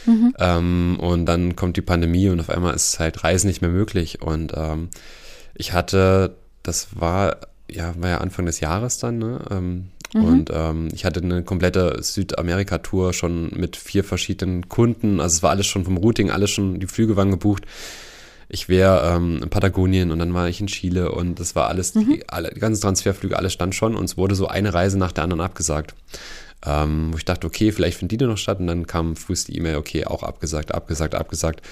[0.07, 0.35] Mhm.
[0.39, 4.23] Ähm, und dann kommt die Pandemie und auf einmal ist halt Reisen nicht mehr möglich.
[4.23, 4.89] Und ähm,
[5.55, 7.39] ich hatte, das war
[7.71, 9.41] ja, war ja Anfang des Jahres dann, ne?
[9.51, 10.25] Ähm, mhm.
[10.25, 15.21] Und ähm, ich hatte eine komplette Südamerika-Tour schon mit vier verschiedenen Kunden.
[15.21, 17.65] Also es war alles schon vom Routing, alles schon, die Flüge waren gebucht.
[18.51, 21.95] Ich wäre ähm, in Patagonien und dann war ich in Chile und das war alles,
[21.95, 22.07] mhm.
[22.07, 25.13] die, alle, die ganzen Transferflüge, alles stand schon und es wurde so eine Reise nach
[25.13, 25.95] der anderen abgesagt.
[26.67, 29.57] Ähm, wo ich dachte, okay, vielleicht findet die noch statt und dann kam frühest die
[29.57, 31.63] E-Mail, okay, auch abgesagt, abgesagt, abgesagt.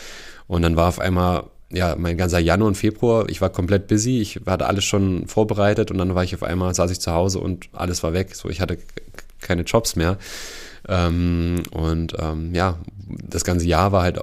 [0.46, 4.20] Und dann war auf einmal ja, mein ganzer Januar und Februar, ich war komplett busy,
[4.20, 7.40] ich hatte alles schon vorbereitet und dann war ich auf einmal, saß ich zu Hause
[7.40, 8.34] und alles war weg.
[8.34, 8.78] So, ich hatte
[9.40, 10.16] keine Jobs mehr.
[10.88, 14.18] Ähm, und ähm, ja, das ganze Jahr war halt,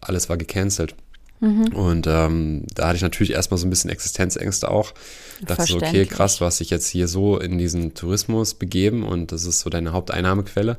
[0.00, 0.96] alles war gecancelt.
[1.40, 1.68] Mhm.
[1.74, 4.92] Und ähm, da hatte ich natürlich erstmal so ein bisschen Existenzängste auch.
[5.40, 9.32] Dachte so, okay, krass, du hast dich jetzt hier so in diesen Tourismus begeben und
[9.32, 10.78] das ist so deine Haupteinnahmequelle.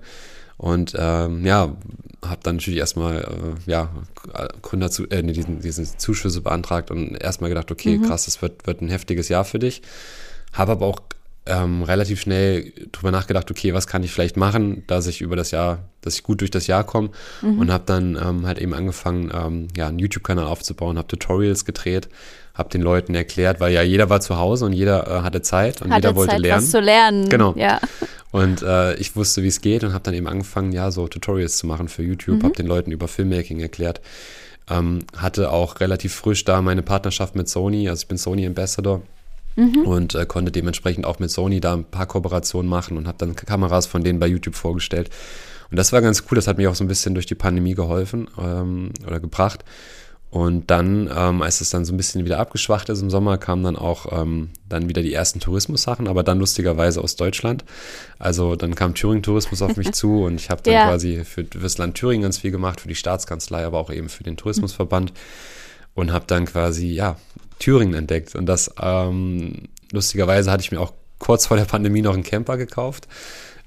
[0.57, 1.75] Und ähm, ja,
[2.23, 3.89] habe dann natürlich erstmal äh, ja,
[4.61, 8.03] Gründer zu, äh, diesen, diesen Zuschüsse beantragt und erstmal gedacht, okay, mhm.
[8.03, 9.81] krass, das wird, wird ein heftiges Jahr für dich.
[10.53, 11.01] Habe aber auch
[11.45, 15.51] ähm, relativ schnell drüber nachgedacht, okay, was kann ich vielleicht machen, dass ich über das
[15.51, 17.09] Jahr, dass ich gut durch das Jahr komme
[17.41, 17.59] mhm.
[17.59, 22.09] und habe dann ähm, halt eben angefangen, ähm, ja, einen YouTube-Kanal aufzubauen, habe Tutorials gedreht,
[22.53, 25.81] habe den Leuten erklärt, weil ja jeder war zu Hause und jeder äh, hatte Zeit
[25.81, 26.63] und hatte jeder wollte Zeit, lernen.
[26.63, 27.29] Was zu lernen.
[27.29, 27.55] Genau.
[27.57, 27.79] Ja.
[28.29, 31.57] Und äh, ich wusste, wie es geht und habe dann eben angefangen, ja, so Tutorials
[31.57, 32.43] zu machen für YouTube, mhm.
[32.43, 33.99] habe den Leuten über Filmmaking erklärt.
[34.69, 39.01] Ähm, hatte auch relativ frisch da meine Partnerschaft mit Sony, also ich bin Sony Ambassador.
[39.55, 39.85] Mhm.
[39.85, 43.35] Und äh, konnte dementsprechend auch mit Sony da ein paar Kooperationen machen und habe dann
[43.35, 45.09] Kameras von denen bei YouTube vorgestellt.
[45.69, 47.75] Und das war ganz cool, das hat mir auch so ein bisschen durch die Pandemie
[47.75, 49.63] geholfen ähm, oder gebracht.
[50.31, 53.63] Und dann, ähm, als es dann so ein bisschen wieder abgeschwacht ist im Sommer, kamen
[53.63, 57.65] dann auch ähm, dann wieder die ersten Tourismussachen, aber dann lustigerweise aus Deutschland.
[58.17, 60.87] Also dann kam Thüringen-Tourismus auf mich zu und ich habe dann ja.
[60.87, 64.07] quasi für, für das Land Thüringen ganz viel gemacht, für die Staatskanzlei, aber auch eben
[64.07, 65.11] für den Tourismusverband
[65.95, 67.17] und habe dann quasi, ja,
[67.61, 68.35] Thüringen entdeckt.
[68.35, 72.57] Und das, ähm, lustigerweise hatte ich mir auch kurz vor der Pandemie noch einen Camper
[72.57, 73.07] gekauft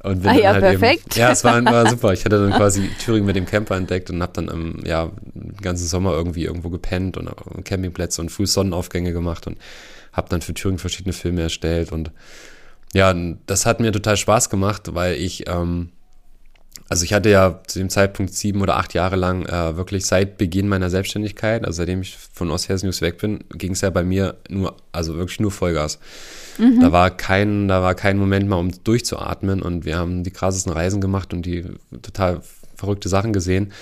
[0.02, 1.16] und bin ah, ja, halt perfekt.
[1.16, 2.12] Eben, ja, es war, war, super.
[2.12, 5.56] Ich hatte dann quasi Thüringen mit dem Camper entdeckt und habe dann ähm, ja, den
[5.62, 9.56] ganzen Sommer irgendwie irgendwo gepennt und äh, Campingplätze und früh Sonnenaufgänge gemacht und
[10.12, 11.90] habe dann für Thüringen verschiedene Filme erstellt.
[11.90, 12.10] Und
[12.92, 13.14] ja,
[13.46, 15.90] das hat mir total Spaß gemacht, weil ich, ähm,
[16.88, 20.36] also ich hatte ja zu dem Zeitpunkt sieben oder acht Jahre lang äh, wirklich seit
[20.36, 24.04] Beginn meiner Selbstständigkeit, also seitdem ich von Osthessen News weg bin, ging es ja bei
[24.04, 25.98] mir nur, also wirklich nur Vollgas.
[26.58, 26.80] Mhm.
[26.80, 30.72] Da war kein, da war kein Moment mal, um durchzuatmen und wir haben die krassesten
[30.72, 31.64] Reisen gemacht und die
[32.02, 32.42] total
[32.76, 33.72] verrückte Sachen gesehen.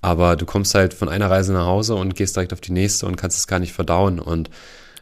[0.00, 3.06] Aber du kommst halt von einer Reise nach Hause und gehst direkt auf die nächste
[3.06, 4.18] und kannst es gar nicht verdauen.
[4.18, 4.50] Und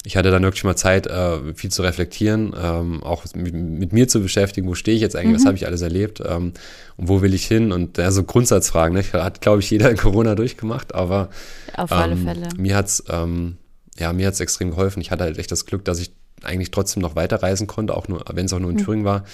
[0.07, 4.07] ich hatte dann wirklich mal Zeit, äh, viel zu reflektieren, ähm, auch mit, mit, mir
[4.07, 5.37] zu beschäftigen, wo stehe ich jetzt eigentlich, mhm.
[5.37, 6.53] was habe ich alles erlebt ähm,
[6.99, 9.05] und wo will ich hin und ja, so Grundsatzfragen, ne?
[9.14, 11.31] hat glaube ich jeder in Corona durchgemacht, aber
[11.75, 12.49] auf alle ähm, Fälle.
[12.59, 13.57] mir hat's ähm,
[13.99, 15.01] ja mir hat's extrem geholfen.
[15.01, 16.12] Ich hatte halt echt das Glück, dass ich
[16.43, 18.85] eigentlich trotzdem noch weiterreisen konnte, auch nur, wenn es auch nur in mhm.
[18.85, 19.25] Thüringen war.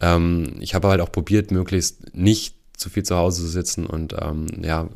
[0.00, 4.14] Ähm, ich habe halt auch probiert, möglichst nicht zu viel zu Hause zu sitzen und
[4.62, 4.88] ja,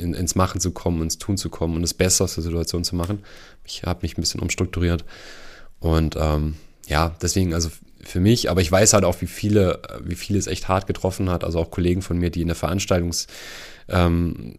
[0.00, 2.84] in, ins Machen zu kommen, ins Tun zu kommen und das Beste aus der Situation
[2.84, 3.20] zu machen.
[3.64, 5.04] Ich habe mich ein bisschen umstrukturiert.
[5.78, 7.70] Und ähm, ja, deswegen, also
[8.02, 11.30] für mich, aber ich weiß halt auch, wie viele, wie viele es echt hart getroffen
[11.30, 11.44] hat.
[11.44, 13.26] Also auch Kollegen von mir, die in der Veranstaltungs-
[13.90, 14.54] ähm,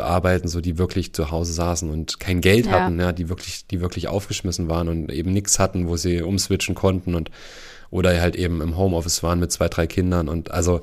[0.00, 2.72] arbeiten, so die wirklich zu Hause saßen und kein Geld ja.
[2.72, 6.74] hatten, ja, die wirklich, die wirklich aufgeschmissen waren und eben nichts hatten, wo sie umswitchen
[6.74, 7.30] konnten und
[7.90, 10.80] oder halt eben im Homeoffice waren mit zwei, drei Kindern und also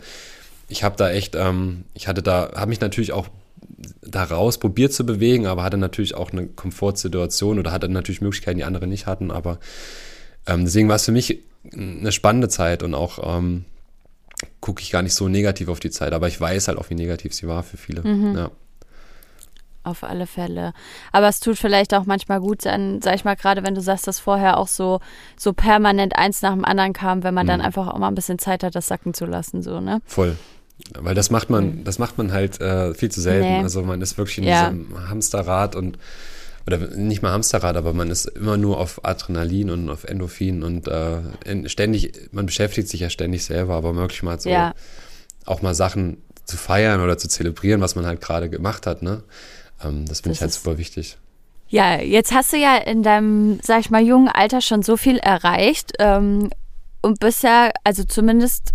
[0.70, 3.28] ich habe da echt, ähm, ich hatte da, habe mich natürlich auch
[4.02, 8.64] daraus probiert zu bewegen, aber hatte natürlich auch eine Komfortsituation oder hatte natürlich Möglichkeiten, die
[8.64, 9.60] andere nicht hatten, aber
[10.48, 11.40] ähm, deswegen war es für mich
[11.74, 13.66] eine spannende Zeit und auch ähm,
[14.60, 16.96] gucke ich gar nicht so negativ auf die Zeit, aber ich weiß halt auch, wie
[16.96, 18.02] negativ sie war für viele.
[18.02, 18.36] Mhm.
[18.36, 18.52] Ja.
[19.84, 20.74] Auf alle Fälle.
[21.12, 24.08] Aber es tut vielleicht auch manchmal gut sein, sag ich mal, gerade wenn du sagst,
[24.08, 25.00] dass vorher auch so,
[25.38, 27.50] so permanent eins nach dem anderen kam, wenn man mhm.
[27.50, 30.02] dann einfach auch mal ein bisschen Zeit hat, das sacken zu lassen, so, ne?
[30.06, 30.38] Voll.
[30.98, 31.84] Weil das macht man, mhm.
[31.84, 33.48] das macht man halt äh, viel zu selten.
[33.48, 33.64] Nee.
[33.64, 34.70] Also man ist wirklich in ja.
[34.70, 35.98] diesem Hamsterrad und
[36.68, 40.88] oder nicht mal Hamsterrad, aber man ist immer nur auf Adrenalin und auf Endorphin und
[40.88, 41.20] äh,
[41.68, 44.74] ständig, man beschäftigt sich ja ständig selber, aber wirklich mal so ja.
[45.46, 49.24] auch mal Sachen zu feiern oder zu zelebrieren, was man halt gerade gemacht hat, ne?
[49.84, 51.18] Ähm, das finde ich halt super wichtig.
[51.70, 55.18] Ja, jetzt hast du ja in deinem, sag ich mal, jungen Alter schon so viel
[55.18, 56.50] erreicht ähm,
[57.02, 58.74] und bist ja, also zumindest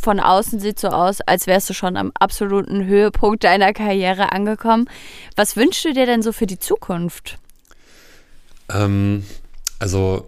[0.00, 4.88] von außen sieht so aus, als wärst du schon am absoluten Höhepunkt deiner Karriere angekommen.
[5.36, 7.38] Was wünschst du dir denn so für die Zukunft?
[8.70, 9.24] Ähm,
[9.78, 10.26] also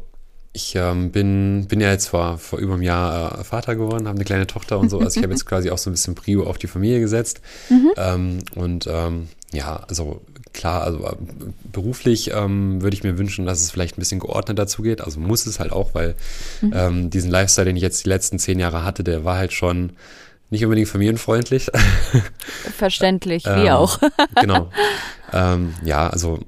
[0.53, 4.17] ich ähm, bin, bin ja jetzt vor, vor über einem Jahr äh, Vater geworden, habe
[4.17, 4.99] eine kleine Tochter und so.
[4.99, 7.41] Also ich habe jetzt quasi auch so ein bisschen Prio auf die Familie gesetzt.
[7.69, 7.91] Mhm.
[7.97, 10.23] Ähm, und ähm, ja, also
[10.53, 11.17] klar, also äh,
[11.73, 15.01] beruflich ähm, würde ich mir wünschen, dass es vielleicht ein bisschen geordneter zugeht.
[15.01, 16.15] Also muss es halt auch, weil
[16.61, 16.73] mhm.
[16.75, 19.93] ähm, diesen Lifestyle, den ich jetzt die letzten zehn Jahre hatte, der war halt schon
[20.51, 21.71] nicht unbedingt familienfreundlich.
[22.77, 23.99] Verständlich, wie ähm, auch.
[24.41, 24.71] genau.
[25.33, 26.41] Ähm, ja, also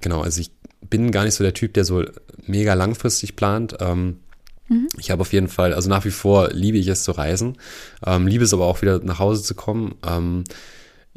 [0.00, 0.50] genau, also ich
[0.88, 2.04] bin gar nicht so der Typ, der so
[2.46, 3.76] mega langfristig plant.
[3.80, 4.20] Ähm,
[4.68, 4.88] mhm.
[4.98, 7.58] Ich habe auf jeden Fall, also nach wie vor liebe ich es zu reisen,
[8.06, 9.94] ähm, liebe es aber auch wieder nach Hause zu kommen.
[10.06, 10.44] Ähm,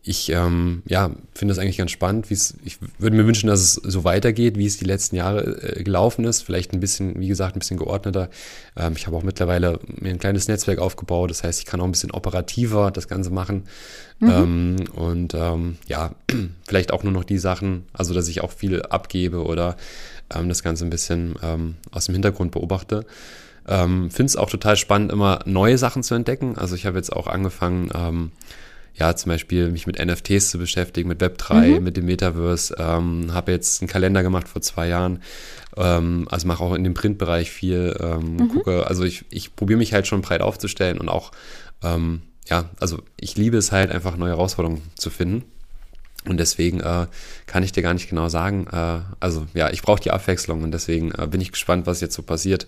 [0.05, 2.29] ich ähm, ja, finde das eigentlich ganz spannend.
[2.29, 5.83] Wie's, ich würde mir wünschen, dass es so weitergeht, wie es die letzten Jahre äh,
[5.83, 6.41] gelaufen ist.
[6.41, 8.29] Vielleicht ein bisschen, wie gesagt, ein bisschen geordneter.
[8.75, 11.29] Ähm, ich habe auch mittlerweile mir ein kleines Netzwerk aufgebaut.
[11.29, 13.63] Das heißt, ich kann auch ein bisschen operativer das Ganze machen.
[14.19, 14.29] Mhm.
[14.29, 16.13] Ähm, und ähm, ja,
[16.67, 19.77] vielleicht auch nur noch die Sachen, also dass ich auch viel abgebe oder
[20.35, 23.05] ähm, das Ganze ein bisschen ähm, aus dem Hintergrund beobachte.
[23.65, 26.57] Finde es auch total spannend, immer neue Sachen zu entdecken.
[26.57, 28.31] Also ich habe jetzt auch angefangen, ähm,
[28.95, 31.83] ja, zum Beispiel mich mit NFTs zu beschäftigen, mit Web3, mhm.
[31.83, 32.75] mit dem Metaverse.
[32.77, 35.21] Ähm, habe jetzt einen Kalender gemacht vor zwei Jahren.
[35.75, 37.95] Ähm, also mache auch in dem Printbereich viel.
[37.99, 38.47] Ähm, mhm.
[38.49, 41.31] Gucke, also ich, ich probiere mich halt schon breit aufzustellen und auch,
[41.81, 45.43] ähm, ja, also ich liebe es halt einfach neue Herausforderungen zu finden.
[46.25, 47.07] Und deswegen äh,
[47.47, 48.67] kann ich dir gar nicht genau sagen.
[48.71, 52.15] Äh, also ja, ich brauche die Abwechslung und deswegen äh, bin ich gespannt, was jetzt
[52.15, 52.67] so passiert.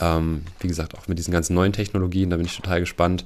[0.00, 3.24] Ähm, wie gesagt, auch mit diesen ganzen neuen Technologien, da bin ich total gespannt.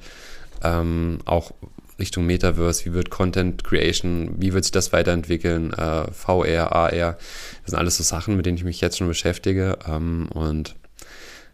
[0.62, 1.52] Ähm, auch
[1.98, 7.70] Richtung Metaverse, wie wird Content Creation, wie wird sich das weiterentwickeln, äh, VR, AR, das
[7.70, 10.74] sind alles so Sachen, mit denen ich mich jetzt schon beschäftige ähm, und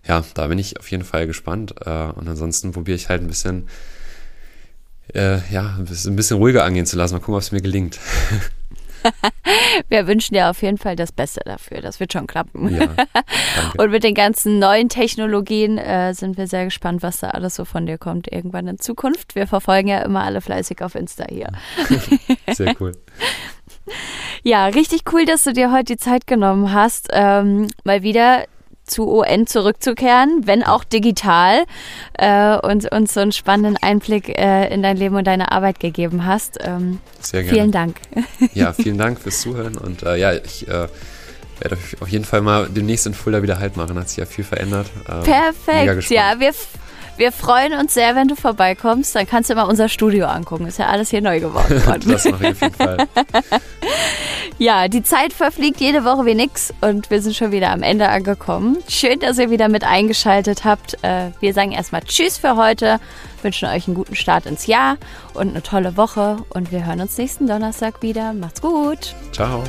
[0.06, 3.28] ja, da bin ich auf jeden Fall gespannt äh, und ansonsten probiere ich halt ein
[3.28, 3.68] bisschen
[5.14, 7.98] äh, ja, ein bisschen ruhiger angehen zu lassen, mal gucken, ob es mir gelingt.
[9.88, 11.80] Wir wünschen dir auf jeden Fall das Beste dafür.
[11.80, 12.74] Das wird schon klappen.
[12.74, 12.88] Ja,
[13.78, 17.64] und mit den ganzen neuen Technologien äh, sind wir sehr gespannt, was da alles so
[17.64, 19.34] von dir kommt irgendwann in Zukunft.
[19.34, 21.48] Wir verfolgen ja immer alle fleißig auf Insta hier.
[22.50, 22.92] Sehr cool.
[24.42, 28.44] Ja, richtig cool, dass du dir heute die Zeit genommen hast, ähm, mal wieder
[28.84, 31.64] zu ON zurückzukehren, wenn auch digital,
[32.14, 36.26] äh, und uns so einen spannenden Einblick äh, in dein Leben und deine Arbeit gegeben
[36.26, 36.58] hast.
[36.62, 37.58] Ähm, Sehr gerne.
[37.58, 37.96] Vielen Dank.
[38.54, 40.88] Ja, vielen Dank fürs Zuhören und äh, ja, ich äh,
[41.60, 43.98] werde auf jeden Fall mal demnächst in Fulda wieder Halt machen.
[43.98, 44.88] Hat sich ja viel verändert.
[45.08, 46.52] Ähm, Perfekt, ja, wir
[47.16, 49.14] wir freuen uns sehr, wenn du vorbeikommst.
[49.14, 50.66] Dann kannst du mal unser Studio angucken.
[50.66, 51.82] Ist ja alles hier neu geworden.
[52.06, 52.96] das mache ich auf jeden Fall.
[54.58, 58.08] ja, die Zeit verfliegt jede Woche wie nix und wir sind schon wieder am Ende
[58.08, 58.78] angekommen.
[58.88, 60.98] Schön, dass ihr wieder mit eingeschaltet habt.
[61.02, 62.98] Äh, wir sagen erstmal Tschüss für heute,
[63.42, 64.96] wünschen euch einen guten Start ins Jahr
[65.34, 68.32] und eine tolle Woche und wir hören uns nächsten Donnerstag wieder.
[68.32, 69.14] Macht's gut.
[69.32, 69.62] Ciao.